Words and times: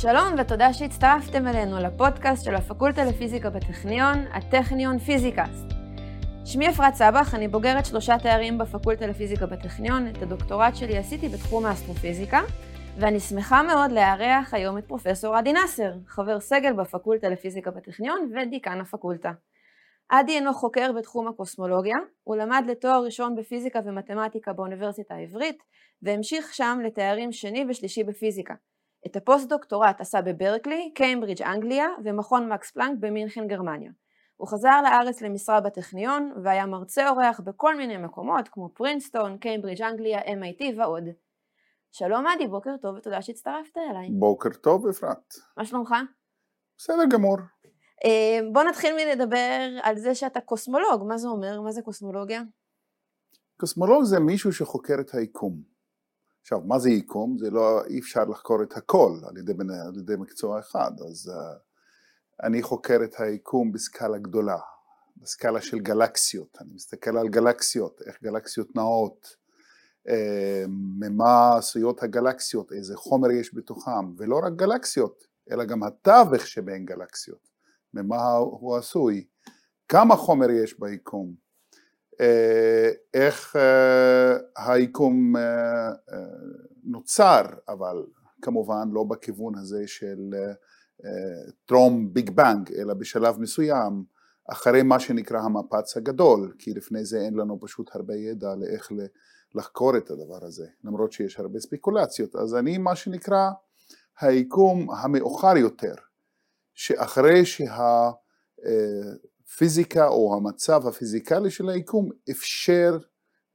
שלום 0.00 0.34
ותודה 0.38 0.72
שהצטרפתם 0.72 1.46
אלינו 1.46 1.78
לפודקאסט 1.78 2.44
של 2.44 2.54
הפקולטה 2.54 3.04
לפיזיקה 3.04 3.50
בטכניון, 3.50 4.18
הטכניון 4.32 4.98
פיזיקאסט. 4.98 5.66
שמי 6.44 6.68
אפרת 6.68 6.94
סבח, 6.94 7.34
אני 7.34 7.48
בוגרת 7.48 7.86
שלושה 7.86 8.18
תארים 8.18 8.58
בפקולטה 8.58 9.06
לפיזיקה 9.06 9.46
בטכניון, 9.46 10.08
את 10.08 10.22
הדוקטורט 10.22 10.76
שלי 10.76 10.98
עשיתי 10.98 11.28
בתחום 11.28 11.66
האסטרופיזיקה, 11.66 12.40
ואני 13.00 13.20
שמחה 13.20 13.62
מאוד 13.62 13.92
לארח 13.92 14.54
היום 14.54 14.78
את 14.78 14.84
פרופסור 14.86 15.36
עדי 15.36 15.52
נאסר, 15.52 15.92
חבר 16.06 16.40
סגל 16.40 16.72
בפקולטה 16.72 17.28
לפיזיקה 17.28 17.70
בטכניון 17.70 18.32
ודיקן 18.34 18.80
הפקולטה. 18.80 19.30
עדי 20.08 20.32
אינו 20.32 20.54
חוקר 20.54 20.92
בתחום 20.92 21.28
הקוסמולוגיה, 21.28 21.96
הוא 22.24 22.36
למד 22.36 22.64
לתואר 22.68 23.04
ראשון 23.04 23.34
בפיזיקה 23.34 23.80
ומתמטיקה 23.84 24.52
באוניברסיטה 24.52 25.14
העברית, 25.14 25.58
והמשיך 26.02 26.54
שם 26.54 26.78
לתארים 26.86 27.32
שני 27.32 27.64
ושלישי 27.68 28.04
בפיזיקה. 28.04 28.54
את 29.06 29.16
הפוסט-דוקטורט 29.16 30.00
עשה 30.00 30.22
בברקלי, 30.22 30.92
קיימברידג' 30.94 31.42
אנגליה 31.42 31.86
ומכון 32.04 32.52
מקס 32.52 32.70
פלנק 32.70 32.98
במינכן 33.00 33.48
גרמניה. 33.48 33.90
הוא 34.36 34.48
חזר 34.48 34.82
לארץ 34.82 35.22
למשרה 35.22 35.60
בטכניון 35.60 36.32
והיה 36.44 36.66
מרצה 36.66 37.10
אורח 37.10 37.40
בכל 37.40 37.76
מיני 37.76 37.96
מקומות 37.96 38.48
כמו 38.48 38.68
פרינסטון, 38.74 39.38
קיימברידג' 39.38 39.82
אנגליה, 39.82 40.20
MIT 40.20 40.78
ועוד. 40.78 41.04
שלום 41.92 42.26
עדי, 42.26 42.46
בוקר 42.46 42.76
טוב 42.82 42.96
ותודה 42.96 43.22
שהצטרפת 43.22 43.76
אליי. 43.90 44.08
בוקר 44.10 44.50
טוב 44.50 44.86
אפרת. 44.86 45.34
מה 45.56 45.64
שלומך? 45.64 45.94
בסדר 46.78 47.04
גמור. 47.10 47.36
אה, 48.04 48.38
בוא 48.52 48.62
נתחיל 48.62 48.94
מלדבר 48.94 49.68
על 49.82 49.98
זה 49.98 50.14
שאתה 50.14 50.40
קוסמולוג, 50.40 51.04
מה 51.08 51.18
זה 51.18 51.28
אומר? 51.28 51.60
מה 51.60 51.72
זה 51.72 51.82
קוסמולוגיה? 51.82 52.42
קוסמולוג 53.60 54.04
זה 54.04 54.20
מישהו 54.20 54.52
שחוקר 54.52 54.94
את 55.00 55.14
היקום. 55.14 55.75
עכשיו, 56.46 56.60
מה 56.60 56.78
זה 56.78 56.90
יקום? 56.90 57.38
זה 57.38 57.50
לא, 57.50 57.84
אי 57.84 57.98
אפשר 57.98 58.24
לחקור 58.24 58.62
את 58.62 58.76
הכל 58.76 59.12
על 59.28 59.36
ידי, 59.36 59.52
על 59.86 59.98
ידי 59.98 60.16
מקצוע 60.18 60.58
אחד, 60.60 60.90
אז 61.08 61.32
uh, 61.34 62.46
אני 62.46 62.62
חוקר 62.62 63.00
את 63.04 63.20
היקום 63.20 63.72
בסקאלה 63.72 64.18
גדולה, 64.18 64.58
בסקאלה 65.16 65.60
של 65.60 65.78
גלקסיות, 65.78 66.58
אני 66.60 66.74
מסתכל 66.74 67.16
על 67.16 67.28
גלקסיות, 67.28 68.02
איך 68.06 68.22
גלקסיות 68.22 68.76
נעות, 68.76 69.36
uh, 70.08 70.10
ממה 71.00 71.56
עשויות 71.56 72.02
הגלקסיות, 72.02 72.72
איזה 72.72 72.96
חומר 72.96 73.30
יש 73.30 73.54
בתוכם, 73.54 74.14
ולא 74.16 74.40
רק 74.44 74.52
גלקסיות, 74.56 75.24
אלא 75.50 75.64
גם 75.64 75.82
התווך 75.82 76.46
שבין 76.46 76.84
גלקסיות, 76.84 77.48
ממה 77.94 78.32
הוא 78.32 78.76
עשוי, 78.76 79.26
כמה 79.88 80.16
חומר 80.16 80.50
יש 80.50 80.80
ביקום, 80.80 81.26
אה, 81.28 81.45
איך 83.14 83.56
אה, 83.56 84.36
היקום 84.56 85.36
אה, 85.36 85.90
נוצר, 86.84 87.42
אבל 87.68 88.06
כמובן 88.42 88.88
לא 88.92 89.04
בכיוון 89.04 89.58
הזה 89.58 89.82
של 89.86 90.34
טרום 91.66 92.14
ביג 92.14 92.30
בנג, 92.30 92.72
אלא 92.72 92.94
בשלב 92.94 93.40
מסוים, 93.40 94.04
אחרי 94.48 94.82
מה 94.82 95.00
שנקרא 95.00 95.38
המפץ 95.38 95.96
הגדול, 95.96 96.54
כי 96.58 96.74
לפני 96.74 97.04
זה 97.04 97.20
אין 97.20 97.34
לנו 97.34 97.58
פשוט 97.60 97.90
הרבה 97.94 98.14
ידע 98.14 98.54
לאיך 98.54 98.92
לחקור 99.54 99.96
את 99.96 100.10
הדבר 100.10 100.44
הזה, 100.44 100.66
למרות 100.84 101.12
שיש 101.12 101.38
הרבה 101.38 101.60
ספקולציות. 101.60 102.36
אז 102.36 102.54
אני 102.54 102.78
מה 102.78 102.96
שנקרא 102.96 103.50
היקום 104.20 104.90
המאוחר 104.90 105.56
יותר, 105.56 105.94
שאחרי 106.74 107.44
שה... 107.44 108.10
הפיזיקה 109.48 110.08
או 110.08 110.36
המצב 110.36 110.86
הפיזיקלי 110.86 111.50
של 111.50 111.68
היקום 111.68 112.10
אפשר 112.30 112.98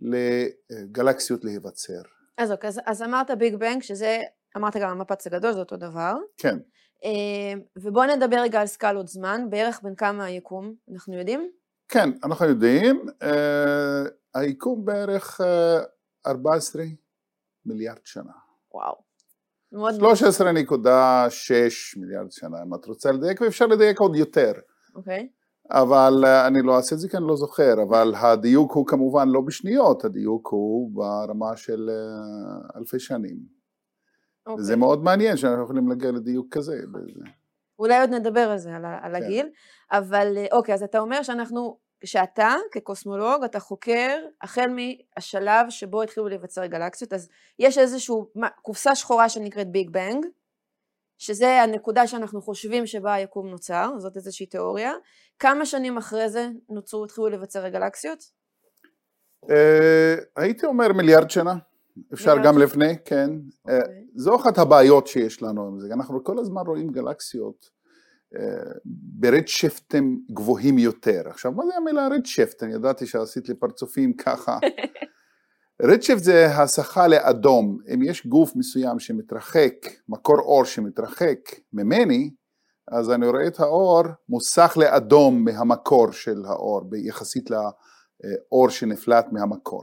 לגלקסיות 0.02 1.44
להיווצר. 1.44 2.02
אז 2.38 2.52
אוקיי, 2.52 2.67
אז, 2.67 2.80
אז 2.86 3.02
אמרת 3.02 3.31
ביג 3.31 3.56
בנג, 3.56 3.81
שזה, 3.81 4.20
אמרת 4.58 4.78
גם 4.78 4.89
המפץ 4.89 5.28
הגדול, 5.28 5.53
זה 5.53 5.59
אותו 5.59 5.78
דבר. 5.78 6.14
כן. 6.38 6.58
אה, 7.03 7.61
ובואו 7.75 8.16
נדבר 8.16 8.38
רגע 8.38 8.61
על 8.61 8.67
סקלות 8.67 9.08
זמן, 9.08 9.49
בערך 9.49 9.80
בין 9.83 9.95
כמה 9.95 10.26
היקום, 10.26 10.73
אנחנו 10.93 11.17
יודעים? 11.17 11.52
כן, 11.88 12.10
אנחנו 12.23 12.45
יודעים, 12.45 13.05
אה, 13.23 14.04
היקום 14.33 14.86
בערך 14.86 15.42
14 16.27 16.83
מיליארד 17.66 18.05
שנה. 18.05 18.32
וואו. 18.73 19.11
13.6 19.73 19.77
מיליארד 21.98 22.32
שנה, 22.32 22.64
אם 22.64 22.76
את 22.76 22.86
רוצה 22.86 23.11
לדייק, 23.11 23.42
ואפשר 23.42 23.66
לדייק 23.66 23.99
עוד 23.99 24.16
יותר. 24.16 24.52
אוקיי. 24.95 25.30
Okay. 25.32 25.41
אבל 25.71 26.23
אה, 26.26 26.48
אני 26.48 26.61
לא 26.61 26.77
אעשה 26.77 26.95
את 26.95 26.99
זה 26.99 27.09
כי 27.09 27.17
אני 27.17 27.27
לא 27.27 27.36
זוכר, 27.36 27.73
אבל 27.89 28.14
הדיוק 28.15 28.71
הוא 28.71 28.87
כמובן 28.87 29.30
לא 29.30 29.42
בשניות, 29.42 30.05
הדיוק 30.05 30.48
הוא 30.48 30.92
ברמה 30.93 31.58
של 31.58 31.89
אה, 31.89 32.80
אלפי 32.80 32.99
שנים. 32.99 33.37
Okay. 34.49 34.52
וזה 34.52 34.73
אוקיי. 34.73 34.80
מאוד 34.80 35.04
מעניין 35.04 35.37
שאנחנו 35.37 35.64
יכולים 35.64 35.89
להגיע 35.89 36.11
לדיוק 36.11 36.48
כזה. 36.52 36.81
אולי 37.80 38.02
עוד 38.02 38.10
נדבר 38.10 38.52
על 38.52 38.58
זה, 38.58 38.76
על, 38.76 38.86
על 38.86 39.15
כן. 39.20 39.23
הגיל, 39.23 39.49
אבל 39.92 40.37
אה, 40.37 40.45
אוקיי, 40.52 40.76
אז 40.76 40.83
אתה 40.83 40.99
אומר 40.99 41.23
שאנחנו, 41.23 41.77
שאתה 42.04 42.55
כקוסמולוג, 42.71 43.43
אתה 43.43 43.60
חוקר 43.60 44.17
החל 44.42 44.70
מהשלב 44.70 45.70
שבו 45.70 46.02
התחילו 46.02 46.27
להיווצר 46.27 46.65
גלקסיות, 46.65 47.14
אז 47.14 47.30
יש 47.60 47.77
איזושהי 47.77 48.15
קופסה 48.61 48.95
שחורה 48.95 49.30
שנקראת 49.30 49.71
ביג 49.71 49.89
בנג, 49.89 50.26
שזה 51.17 51.61
הנקודה 51.61 52.08
שאנחנו 52.08 52.42
חושבים 52.42 52.87
שבה 52.87 53.14
היקום 53.14 53.48
נוצר, 53.48 53.92
זאת 53.98 54.17
איזושהי 54.17 54.45
תיאוריה. 54.45 54.92
כמה 55.42 55.66
שנים 55.66 55.98
אחרי 55.98 56.30
זה 56.30 56.50
נוצרו, 56.70 57.06
התחילו 57.06 57.30
לבצר 57.30 57.66
הגלקסיות? 57.66 58.24
אה, 59.50 60.16
הייתי 60.36 60.66
אומר 60.66 60.94
מיליארד 60.94 61.30
שנה, 61.30 61.56
אפשר 62.14 62.36
גם 62.44 62.58
לפני, 62.58 62.96
כן. 63.06 63.30
אה, 63.70 63.78
אוקיי. 63.78 64.06
זו 64.16 64.36
אחת 64.36 64.58
הבעיות 64.58 65.08
שיש 65.08 65.42
לנו 65.42 65.68
עם 65.68 65.80
זה, 65.80 65.94
אנחנו 65.94 66.24
כל 66.24 66.40
הזמן 66.40 66.62
רואים 66.68 66.92
גלקסיות 66.92 67.70
אה, 68.36 68.72
ברדשפטים 68.94 70.22
גבוהים 70.32 70.78
יותר. 70.78 71.22
עכשיו, 71.26 71.52
מה 71.52 71.66
זה 71.66 71.76
המילה 71.76 72.08
רדשפט? 72.08 72.64
אני 72.64 72.73
ידעתי 72.73 73.06
שעשית 73.06 73.50
לי 73.50 73.56
פרצופים 73.56 74.14
ככה. 74.14 74.58
רדשיפט 75.92 76.23
זה 76.23 76.46
הסחה 76.46 77.08
לאדום, 77.08 77.78
אם 77.94 78.02
יש 78.02 78.28
גוף 78.28 78.56
מסוים 78.56 79.00
שמתרחק, 79.00 79.73
מקור 80.10 80.40
אור 80.40 80.66
שמתרחק 80.66 81.40
ממני, 81.73 82.32
אז 82.92 83.12
אני 83.12 83.28
רואה 83.28 83.48
את 83.48 83.60
האור 83.60 84.04
מוסך 84.30 84.74
לאדום 84.78 85.46
מהמקור 85.46 86.12
של 86.12 86.46
האור, 86.46 86.82
יחסית 86.96 87.50
לאור 87.50 88.70
שנפלט 88.70 89.26
מהמקור. 89.32 89.82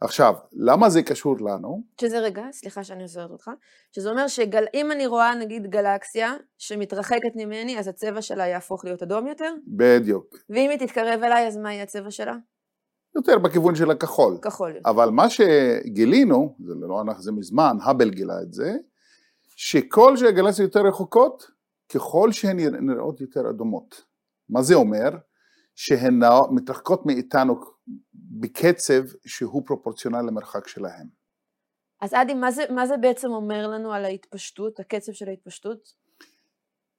עכשיו, 0.00 0.34
למה 0.52 0.90
זה 0.90 1.02
קשור 1.02 1.36
לנו? 1.40 1.82
שזה 2.00 2.18
רגע, 2.18 2.42
סליחה 2.52 2.84
שאני 2.84 3.02
עוזרת 3.02 3.30
אותך, 3.30 3.50
שזה 3.92 4.10
אומר 4.10 4.28
שאם 4.28 4.92
אני 4.92 5.06
רואה 5.06 5.34
נגיד 5.34 5.66
גלקסיה 5.66 6.34
שמתרחקת 6.58 7.36
ממני, 7.36 7.78
אז 7.78 7.88
הצבע 7.88 8.22
שלה 8.22 8.46
יהפוך 8.46 8.84
להיות 8.84 9.02
אדום 9.02 9.26
יותר? 9.26 9.54
בדיוק. 9.66 10.36
ואם 10.50 10.70
היא 10.70 10.78
תתקרב 10.78 11.22
אליי, 11.22 11.46
אז 11.46 11.56
מה 11.56 11.72
יהיה 11.72 11.82
הצבע 11.82 12.10
שלה? 12.10 12.34
יותר 13.16 13.38
בכיוון 13.38 13.74
של 13.74 13.90
הכחול. 13.90 14.38
כחול. 14.42 14.72
אבל 14.84 15.10
מה 15.10 15.30
שגילינו, 15.30 16.56
זה 16.66 16.74
לא 16.88 17.02
אנחנו, 17.02 17.22
זה 17.22 17.32
מזמן, 17.32 17.76
האבל 17.82 18.10
גילה 18.10 18.42
את 18.42 18.52
זה, 18.52 18.72
שכל 19.56 20.16
שהגלקסיות 20.16 20.74
יותר 20.74 20.88
רחוקות, 20.88 21.46
ככל 21.94 22.32
שהן 22.32 22.58
נראות 22.60 23.20
יותר 23.20 23.50
אדומות. 23.50 24.04
מה 24.48 24.62
זה 24.62 24.74
אומר? 24.74 25.10
שהן 25.74 26.20
מתרחקות 26.50 27.06
מאיתנו 27.06 27.60
בקצב 28.14 29.02
שהוא 29.26 29.62
פרופורציונל 29.66 30.20
למרחק 30.20 30.68
שלהן. 30.68 31.06
אז 32.00 32.14
אדי, 32.14 32.34
מה 32.34 32.50
זה, 32.50 32.64
מה 32.70 32.86
זה 32.86 32.96
בעצם 32.96 33.28
אומר 33.30 33.68
לנו 33.68 33.92
על 33.92 34.04
ההתפשטות, 34.04 34.80
הקצב 34.80 35.12
של 35.12 35.28
ההתפשטות? 35.28 35.78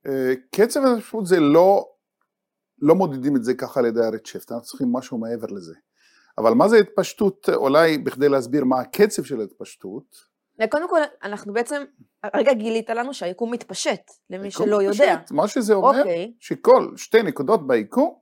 אה, 0.07 0.33
קצב 0.51 0.79
ההתפשטות 0.79 1.25
זה 1.25 1.39
לא, 1.39 1.89
לא 2.79 2.95
מודדים 2.95 3.35
את 3.35 3.43
זה 3.43 3.53
ככה 3.53 3.79
על 3.79 3.85
ידי 3.85 4.05
הרדשפט, 4.05 4.51
אנחנו 4.51 4.65
צריכים 4.65 4.93
משהו 4.93 5.17
מעבר 5.17 5.47
לזה. 5.47 5.75
אבל 6.37 6.53
מה 6.53 6.69
זה 6.69 6.77
התפשטות, 6.77 7.49
אולי 7.49 7.97
בכדי 7.97 8.29
להסביר 8.29 8.63
מה 8.63 8.81
הקצב 8.81 9.23
של 9.23 9.39
ההתפשטות? 9.39 10.32
קודם 10.69 10.89
כל, 10.89 10.99
אנחנו 11.23 11.53
בעצם, 11.53 11.83
הרגע 12.23 12.53
גילית 12.53 12.89
לנו 12.89 13.13
שהיקום 13.13 13.51
מתפשט, 13.51 14.11
למי 14.29 14.51
שלא 14.51 14.81
מתפשט. 14.81 14.99
יודע. 15.01 15.17
מה 15.31 15.47
שזה 15.47 15.73
אומר. 15.73 15.99
אוקיי. 15.99 16.33
שכל 16.39 16.93
שתי 16.95 17.23
נקודות 17.23 17.67
ביקום, 17.67 18.15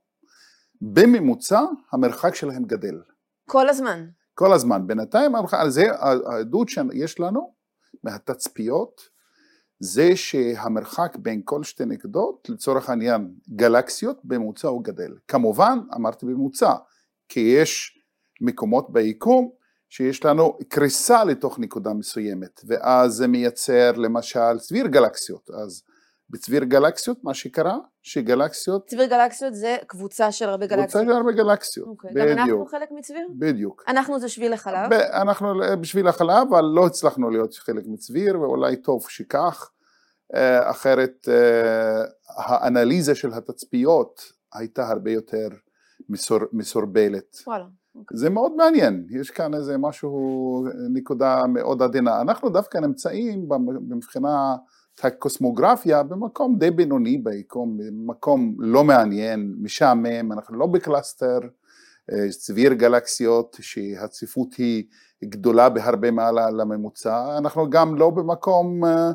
בממוצע 0.80 1.60
המרחק 1.92 2.34
שלהם 2.34 2.64
גדל. 2.64 3.02
כל 3.48 3.68
הזמן. 3.68 4.06
כל 4.34 4.52
הזמן. 4.52 4.86
בינתיים, 4.86 5.32
על 5.52 5.70
זה 5.70 5.86
העדות 5.92 6.68
שיש 6.68 7.20
לנו 7.20 7.54
מהתצפיות, 8.04 9.00
זה 9.80 10.16
שהמרחק 10.16 11.16
בין 11.16 11.40
כל 11.44 11.62
שתי 11.62 11.84
נקודות, 11.84 12.48
לצורך 12.48 12.90
העניין 12.90 13.34
גלקסיות, 13.48 14.20
בממוצע 14.24 14.68
הוא 14.68 14.84
גדל. 14.84 15.14
כמובן, 15.28 15.78
אמרתי 15.94 16.26
בממוצע, 16.26 16.74
כי 17.28 17.40
יש 17.40 17.98
מקומות 18.40 18.92
ביקום 18.92 19.50
שיש 19.92 20.24
לנו 20.24 20.58
קריסה 20.68 21.24
לתוך 21.24 21.58
נקודה 21.58 21.92
מסוימת 21.92 22.60
ואז 22.66 23.12
זה 23.12 23.26
מייצר 23.26 23.92
למשל 23.92 24.58
צביר 24.58 24.86
גלקסיות 24.86 25.50
אז 25.50 25.82
בצביר 26.30 26.64
גלקסיות 26.64 27.24
מה 27.24 27.34
שקרה 27.34 27.78
שגלקסיות 28.02 28.86
צביר 28.86 29.06
גלקסיות 29.06 29.54
זה 29.54 29.76
קבוצה 29.86 30.32
של 30.32 30.48
הרבה 30.48 30.66
גלקסיות 30.66 30.90
קבוצה 30.90 31.04
של 31.04 31.16
הרבה 31.16 31.32
גלקסיות 31.32 31.86
okay. 31.86 31.90
אוקיי, 31.90 32.10
בדיוק 32.10 32.30
גם 32.30 32.38
אנחנו 32.38 32.66
חלק 32.66 32.88
מצביר? 32.90 33.28
בדיוק 33.38 33.84
אנחנו 33.88 34.20
זה 34.20 34.28
שביל 34.28 34.52
החלב? 34.52 34.92
אנחנו 34.92 35.54
בשביל 35.80 36.08
החלב 36.08 36.46
אבל 36.50 36.64
לא 36.64 36.86
הצלחנו 36.86 37.30
להיות 37.30 37.54
חלק 37.54 37.84
מצביר 37.86 38.40
ואולי 38.40 38.76
טוב 38.76 39.06
שכך 39.08 39.70
אה, 40.34 40.70
אחרת 40.70 41.28
אה, 41.28 42.02
האנליזה 42.28 43.14
של 43.14 43.32
התצפיות 43.32 44.32
הייתה 44.52 44.88
הרבה 44.88 45.10
יותר 45.10 45.48
מסור, 46.08 46.40
מסורבלת. 46.52 47.36
וואלה. 47.46 47.81
זה 48.12 48.30
מאוד 48.30 48.52
מעניין, 48.56 49.06
יש 49.10 49.30
כאן 49.30 49.54
איזה 49.54 49.78
משהו, 49.78 50.66
נקודה 50.90 51.46
מאוד 51.46 51.82
עדינה. 51.82 52.20
אנחנו 52.20 52.50
דווקא 52.50 52.78
נמצאים 52.78 53.48
מבחינת 53.88 54.58
הקוסמוגרפיה 55.02 56.02
במקום 56.02 56.58
די 56.58 56.70
בינוני 56.70 57.18
ביקום, 57.18 57.78
במקום 57.78 58.56
לא 58.58 58.84
מעניין, 58.84 59.54
משעמם, 59.60 60.32
אנחנו 60.32 60.58
לא 60.58 60.66
ב 60.66 60.74
cluster, 60.74 61.38
יש 62.28 62.38
צביר 62.38 62.72
גלקסיות 62.72 63.56
שהצפיפות 63.60 64.54
היא 64.54 64.84
גדולה 65.24 65.68
בהרבה 65.68 66.10
מעל 66.10 66.60
לממוצע, 66.60 67.38
אנחנו 67.38 67.70
גם 67.70 67.96
לא 67.96 68.10
במקום 68.10 68.84
אה, 68.84 69.10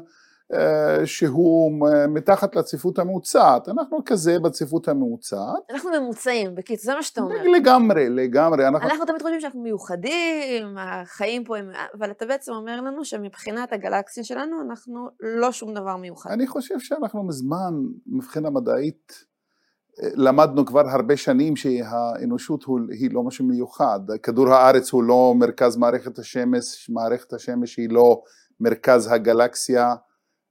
שהוא 1.05 1.71
מתחת 2.09 2.55
לצפיפות 2.55 2.99
הממוצעת, 2.99 3.69
אנחנו 3.69 3.99
כזה 4.05 4.39
בצפיפות 4.39 4.87
הממוצעת. 4.87 5.71
אנחנו 5.71 5.89
ממוצעים, 5.99 6.55
בקיצור, 6.55 6.85
זה 6.85 6.95
מה 6.95 7.03
שאתה 7.03 7.21
אומר. 7.21 7.35
לגמרי, 7.55 8.09
לגמרי. 8.09 8.67
אנחנו, 8.67 8.89
אנחנו 8.89 9.05
תמיד 9.05 9.21
חושבים 9.21 9.41
שאנחנו 9.41 9.61
מיוחדים, 9.61 10.77
החיים 10.77 11.43
פה 11.43 11.57
הם... 11.57 11.71
אבל 11.97 12.11
אתה 12.11 12.25
בעצם 12.25 12.51
אומר 12.51 12.81
לנו 12.81 13.05
שמבחינת 13.05 13.73
הגלקסיה 13.73 14.23
שלנו, 14.23 14.61
אנחנו 14.69 15.07
לא 15.19 15.51
שום 15.51 15.73
דבר 15.73 15.97
מיוחד. 15.97 16.31
אני 16.31 16.47
חושב 16.47 16.79
שאנחנו 16.79 17.23
מזמן, 17.23 17.73
מבחינה 18.07 18.49
מדעית, 18.49 19.27
למדנו 20.15 20.65
כבר 20.65 20.89
הרבה 20.89 21.17
שנים 21.17 21.55
שהאנושות 21.55 22.65
היא 22.91 23.09
לא 23.13 23.23
משהו 23.23 23.45
מיוחד, 23.45 23.99
כדור 24.23 24.53
הארץ 24.53 24.91
הוא 24.91 25.03
לא 25.03 25.33
מרכז 25.35 25.77
מערכת 25.77 26.19
השמש, 26.19 26.89
מערכת 26.89 27.33
השמש 27.33 27.77
היא 27.77 27.89
לא 27.89 28.21
מרכז 28.59 29.11
הגלקסיה 29.11 29.95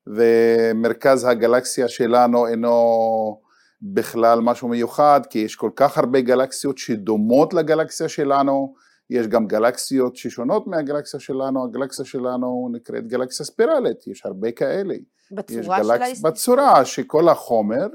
ומרכז 0.07 1.25
הגלקסיה 1.25 1.89
שלנו 1.89 2.47
אינו 2.47 3.41
בכלל 3.83 4.41
משהו 4.41 4.69
מיוחד 4.69 5.21
כי 5.31 5.39
יש 5.39 5.57
כל 5.57 5.71
כך 5.77 5.99
הרבה 5.99 6.21
גלקסיות 6.21 6.79
שדומות 6.79 7.55
לגלקסיה 7.55 8.09
שלנו, 8.09 8.75
יש 9.11 9.27
גם 9.27 9.47
גלקסיות 9.47 10.17
ששונות 10.17 10.67
מהגלקסיה 10.67 11.21
שלנו, 11.21 11.65
הגלקסיה 11.65 12.05
שלנו 12.05 12.69
נקראת 12.73 13.07
גלקסיה 13.07 13.47
ספירלית, 13.47 14.07
יש 14.07 14.27
הרבה 14.27 14.53
כאלה. 14.53 14.95
בצורה 15.33 15.79
גלקס... 15.79 15.97
של 15.97 16.03
ההסתכלות? 16.03 16.33
בצורה 16.33 16.85
שכל 16.85 17.29
החומר 17.29 17.87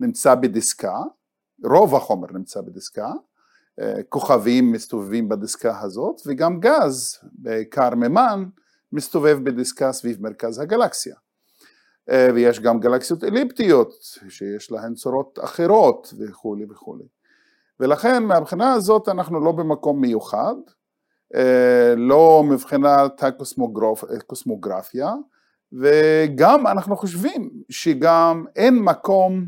נמצא 0.00 0.34
בדיסקה, 0.34 0.98
רוב 1.64 1.94
החומר 1.94 2.28
נמצא 2.32 2.60
בדיסקה, 2.60 3.12
אה, 3.80 4.02
כוכבים 4.08 4.72
מסתובבים 4.72 5.28
בדיסקה 5.28 5.80
הזאת 5.80 6.20
וגם 6.26 6.60
גז, 6.60 7.18
בעיקר 7.32 7.94
מימן, 7.94 8.44
מסתובב 8.92 9.38
בדיסקה 9.42 9.92
סביב 9.92 10.22
מרכז 10.22 10.58
הגלקסיה. 10.58 11.16
אה, 12.10 12.28
ויש 12.34 12.60
גם 12.60 12.80
גלקסיות 12.80 13.24
אליפטיות 13.24 13.92
שיש 14.28 14.72
להן 14.72 14.94
צורות 14.94 15.38
אחרות 15.42 16.14
וכולי 16.18 16.64
וכולי. 16.70 17.04
ולכן 17.80 18.22
מהבחינה 18.22 18.72
הזאת 18.72 19.08
אנחנו 19.08 19.40
לא 19.40 19.52
במקום 19.52 20.00
מיוחד, 20.00 20.54
אה, 21.34 21.94
לא 21.96 22.44
מבחינת 22.50 23.22
הקוסמוגרפיה, 24.18 25.14
וגם 25.72 26.66
אנחנו 26.66 26.96
חושבים 26.96 27.50
שגם 27.70 28.44
אין 28.56 28.78
מקום 28.78 29.46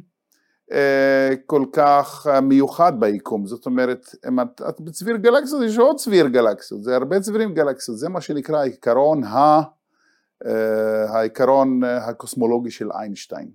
אה, 0.72 1.30
כל 1.46 1.64
כך 1.72 2.26
מיוחד 2.42 3.00
ביקום, 3.00 3.46
זאת 3.46 3.66
אומרת, 3.66 4.06
אם 4.28 4.40
את, 4.40 4.62
את 4.68 4.80
בצביר 4.80 5.16
גלקסיות, 5.16 5.62
יש 5.62 5.78
עוד 5.78 5.96
צביר 5.96 6.28
גלקסיות, 6.28 6.82
זה 6.82 6.96
הרבה 6.96 7.20
צבירים 7.20 7.54
גלקסיות, 7.54 7.98
זה 7.98 8.08
מה 8.08 8.20
שנקרא 8.20 8.62
עיקרון 8.62 9.24
ה... 9.24 9.60
אה, 10.46 11.10
העיקרון 11.10 11.84
הקוסמולוגי 11.84 12.70
של 12.70 12.92
איינשטיין, 12.92 13.50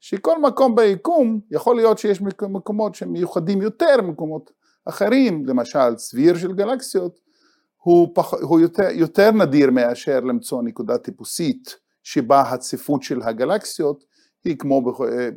שכל 0.00 0.42
מקום 0.42 0.74
ביקום 0.74 1.40
יכול 1.50 1.76
להיות 1.76 1.98
שיש 1.98 2.22
מקומות 2.48 2.94
שהם 2.94 3.12
מיוחדים 3.12 3.62
יותר 3.62 4.02
ממקומות 4.02 4.52
אחרים, 4.84 5.46
למשל 5.46 5.94
צביר 5.94 6.36
של 6.36 6.52
גלקסיות 6.52 7.20
הוא, 7.76 8.08
פח, 8.14 8.34
הוא 8.34 8.60
יותר, 8.60 8.88
יותר 8.90 9.30
נדיר 9.30 9.70
מאשר 9.70 10.20
למצוא 10.20 10.62
נקודה 10.62 10.98
טיפוסית 10.98 11.76
שבה 12.02 12.40
הצפיפות 12.40 13.02
של 13.02 13.22
הגלקסיות 13.22 14.04
היא 14.44 14.56
כמו 14.58 14.92
אה, 15.04 15.28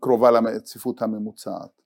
קרובה 0.00 0.30
לצפיפות 0.30 1.02
הממוצעת. 1.02 1.82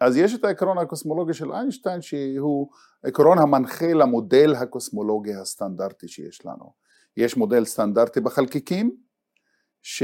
אז 0.00 0.16
יש 0.16 0.34
את 0.34 0.44
העקרון 0.44 0.78
הקוסמולוגי 0.78 1.34
של 1.34 1.52
איינשטיין 1.52 2.02
שהוא 2.02 2.70
עקרון 3.02 3.38
המנחה 3.38 3.92
למודל 3.92 4.54
הקוסמולוגי 4.54 5.34
הסטנדרטי 5.34 6.08
שיש 6.08 6.46
לנו. 6.46 6.72
יש 7.16 7.36
מודל 7.36 7.64
סטנדרטי 7.64 8.20
בחלקיקים 8.20 8.96
ש... 9.82 10.02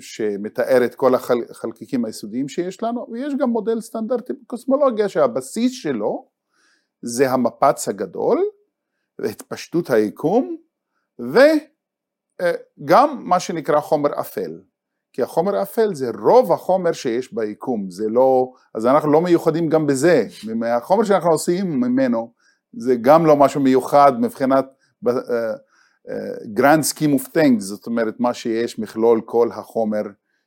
שמתאר 0.00 0.84
את 0.84 0.94
כל 0.94 1.14
החלקיקים 1.14 2.04
היסודיים 2.04 2.48
שיש 2.48 2.82
לנו 2.82 3.06
ויש 3.12 3.34
גם 3.38 3.50
מודל 3.50 3.80
סטנדרטי 3.80 4.32
בקוסמולוגיה 4.32 5.08
שהבסיס 5.08 5.72
שלו 5.72 6.28
זה 7.02 7.30
המפץ 7.30 7.88
הגדול 7.88 8.44
והתפשטות 9.18 9.90
היקום 9.90 10.56
וגם 11.18 13.28
מה 13.28 13.40
שנקרא 13.40 13.80
חומר 13.80 14.20
אפל. 14.20 14.60
כי 15.12 15.22
החומר 15.22 15.56
האפל 15.56 15.94
זה 15.94 16.10
רוב 16.20 16.52
החומר 16.52 16.92
שיש 16.92 17.34
ביקום, 17.34 17.90
זה 17.90 18.08
לא, 18.08 18.52
אז 18.74 18.86
אנחנו 18.86 19.12
לא 19.12 19.20
מיוחדים 19.20 19.68
גם 19.68 19.86
בזה, 19.86 20.26
החומר 20.66 21.04
שאנחנו 21.04 21.30
עושים 21.30 21.70
ממנו 21.70 22.32
זה 22.72 22.96
גם 23.00 23.26
לא 23.26 23.36
משהו 23.36 23.60
מיוחד 23.60 24.12
מבחינת 24.20 24.66
אה, 25.08 25.12
grand 26.58 26.82
scheme 26.92 27.20
of 27.20 27.26
things, 27.36 27.58
זאת 27.58 27.86
אומרת 27.86 28.20
מה 28.20 28.34
שיש 28.34 28.78
מכלול 28.78 29.20
כל 29.24 29.48
החומר 29.52 30.02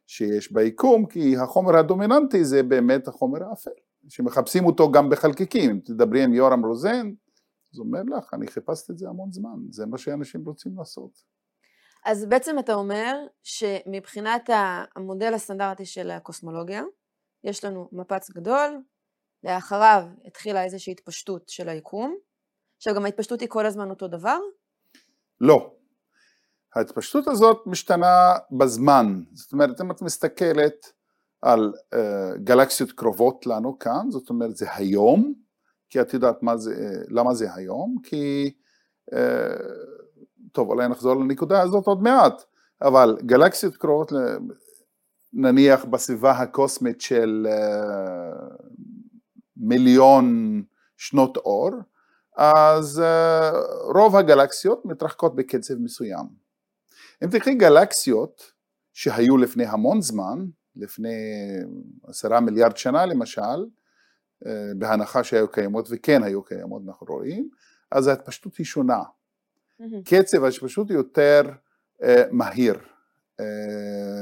שיש 0.07 0.51
ביקום, 0.51 1.05
כי 1.05 1.37
החומר 1.37 1.77
הדומיננטי 1.77 2.45
זה 2.45 2.63
באמת 2.63 3.07
החומר 3.07 3.43
האפל, 3.43 3.71
שמחפשים 4.09 4.65
אותו 4.65 4.91
גם 4.91 5.09
בחלקיקים, 5.09 5.69
אם 5.69 5.79
תדברי 5.79 6.23
עם 6.23 6.33
יורם 6.33 6.65
רוזן, 6.65 7.11
אז 7.73 7.79
אומר 7.79 8.01
לך, 8.17 8.33
אני 8.33 8.47
חיפשתי 8.47 8.91
את 8.91 8.97
זה 8.97 9.09
המון 9.09 9.31
זמן, 9.31 9.57
זה 9.69 9.85
מה 9.85 9.97
שאנשים 9.97 10.45
רוצים 10.45 10.77
לעשות. 10.77 11.11
אז 12.05 12.25
בעצם 12.25 12.59
אתה 12.59 12.73
אומר 12.73 13.15
שמבחינת 13.43 14.49
המודל 14.95 15.33
הסטנדרטי 15.33 15.85
של 15.85 16.11
הקוסמולוגיה, 16.11 16.83
יש 17.43 17.65
לנו 17.65 17.89
מפץ 17.91 18.31
גדול, 18.31 18.81
לאחריו 19.43 20.03
התחילה 20.25 20.63
איזושהי 20.63 20.91
התפשטות 20.91 21.49
של 21.49 21.69
היקום, 21.69 22.17
עכשיו 22.77 22.95
גם 22.95 23.05
ההתפשטות 23.05 23.41
היא 23.41 23.49
כל 23.49 23.65
הזמן 23.65 23.89
אותו 23.89 24.07
דבר? 24.07 24.39
לא. 25.41 25.73
ההתפשטות 26.75 27.27
הזאת 27.27 27.57
משתנה 27.65 28.33
בזמן, 28.51 29.21
זאת 29.33 29.53
אומרת 29.53 29.81
אם 29.81 29.91
את 29.91 30.01
מסתכלת 30.01 30.91
על 31.41 31.73
uh, 31.95 31.97
גלקסיות 32.43 32.91
קרובות 32.91 33.45
לנו 33.47 33.79
כאן, 33.79 34.11
זאת 34.11 34.29
אומרת 34.29 34.55
זה 34.55 34.73
היום, 34.73 35.33
כי 35.89 36.01
את 36.01 36.13
יודעת 36.13 36.43
מה 36.43 36.57
זה, 36.57 37.03
למה 37.07 37.33
זה 37.33 37.53
היום, 37.53 37.95
כי, 38.03 38.53
uh, 39.11 39.17
טוב 40.51 40.69
אולי 40.69 40.87
נחזור 40.87 41.13
לנקודה 41.15 41.61
הזאת 41.61 41.87
עוד 41.87 42.01
מעט, 42.01 42.43
אבל 42.81 43.17
גלקסיות 43.21 43.77
קרובות 43.77 44.11
נניח 45.33 45.85
בסביבה 45.85 46.31
הקוסמית 46.31 47.01
של 47.01 47.47
uh, 47.49 48.63
מיליון 49.57 50.63
שנות 50.97 51.37
אור, 51.37 51.71
אז 52.37 52.99
אה, 52.99 53.51
רוב 53.95 54.15
הגלקסיות 54.15 54.85
מתרחקות 54.85 55.35
בקצב 55.35 55.73
מסוים. 55.75 56.25
אם 57.23 57.29
תקחי 57.29 57.55
גלקסיות 57.55 58.51
שהיו 58.93 59.37
לפני 59.37 59.65
המון 59.65 60.01
זמן, 60.01 60.45
לפני 60.75 61.15
עשרה 62.07 62.39
מיליארד 62.39 62.77
שנה 62.77 63.05
למשל, 63.05 63.65
אה, 64.45 64.71
בהנחה 64.77 65.23
שהיו 65.23 65.51
קיימות 65.51 65.87
וכן 65.91 66.23
היו 66.23 66.43
קיימות 66.43 66.81
אנחנו 66.87 67.07
רואים, 67.07 67.49
אז 67.91 68.07
ההתפשטות 68.07 68.55
היא 68.55 68.65
שונה. 68.65 69.01
קצב 70.05 70.43
ההתפשטות 70.43 70.89
יותר 70.89 71.41
אה, 72.03 72.23
מהיר. 72.31 72.79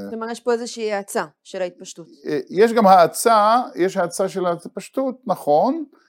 זאת 0.05 0.13
אומרת 0.13 0.31
יש 0.31 0.39
פה 0.39 0.53
איזושהי 0.53 0.93
האצה 0.93 1.25
של 1.43 1.62
ההתפשטות. 1.62 2.07
יש 2.50 2.74
גם 2.74 2.88
האצה, 2.88 3.62
יש 3.75 3.98
האצה 3.98 4.29
של 4.29 4.45
ההתפשטות, 4.45 5.22
נכון, 5.25 5.86
אה, 5.93 6.00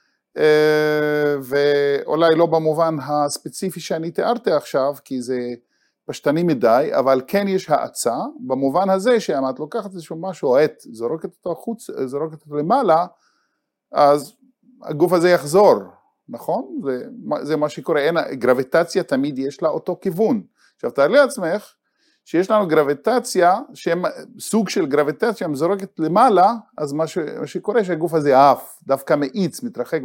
ואולי 1.43 2.35
לא 2.35 2.45
במובן 2.45 2.95
הספציפי 2.99 3.79
שאני 3.79 4.11
תיארתי 4.11 4.51
עכשיו, 4.51 4.95
כי 5.03 5.21
זה 5.21 5.39
פשטני 6.05 6.43
מדי, 6.43 6.89
אבל 6.91 7.21
כן 7.27 7.47
יש 7.47 7.69
האצה, 7.69 8.15
במובן 8.39 8.89
הזה 8.89 9.19
שאם 9.19 9.49
את 9.49 9.59
לוקחת 9.59 9.93
איזשהו 9.93 10.15
משהו, 10.19 10.55
עט, 10.55 10.81
זורקת 10.91 11.29
אותו 11.37 11.51
החוץ, 11.51 11.89
זורקת 12.05 12.41
אותו 12.41 12.55
למעלה, 12.55 13.05
אז 13.91 14.33
הגוף 14.83 15.13
הזה 15.13 15.29
יחזור, 15.29 15.75
נכון? 16.29 16.81
זה, 16.85 17.03
זה 17.41 17.57
מה 17.57 17.69
שקורה, 17.69 18.01
אין, 18.01 18.17
גרביטציה 18.31 19.03
תמיד 19.03 19.39
יש 19.39 19.61
לה 19.61 19.69
אותו 19.69 19.97
כיוון. 20.01 20.43
עכשיו 20.75 20.91
תארי 20.91 21.13
לעצמך 21.13 21.73
שיש 22.27 22.51
לנו 22.51 22.67
גרביטציה, 22.67 23.59
שהם 23.73 24.01
סוג 24.39 24.69
של 24.69 24.85
גרביטציה 24.85 25.47
מזורקת 25.47 25.99
למעלה, 25.99 26.53
אז 26.77 26.93
מה, 26.93 27.07
ש, 27.07 27.17
מה 27.17 27.47
שקורה 27.47 27.83
שהגוף 27.83 28.13
הזה 28.13 28.49
עף, 28.49 28.79
דווקא 28.83 29.15
מאיץ, 29.15 29.63
מתרחק. 29.63 29.99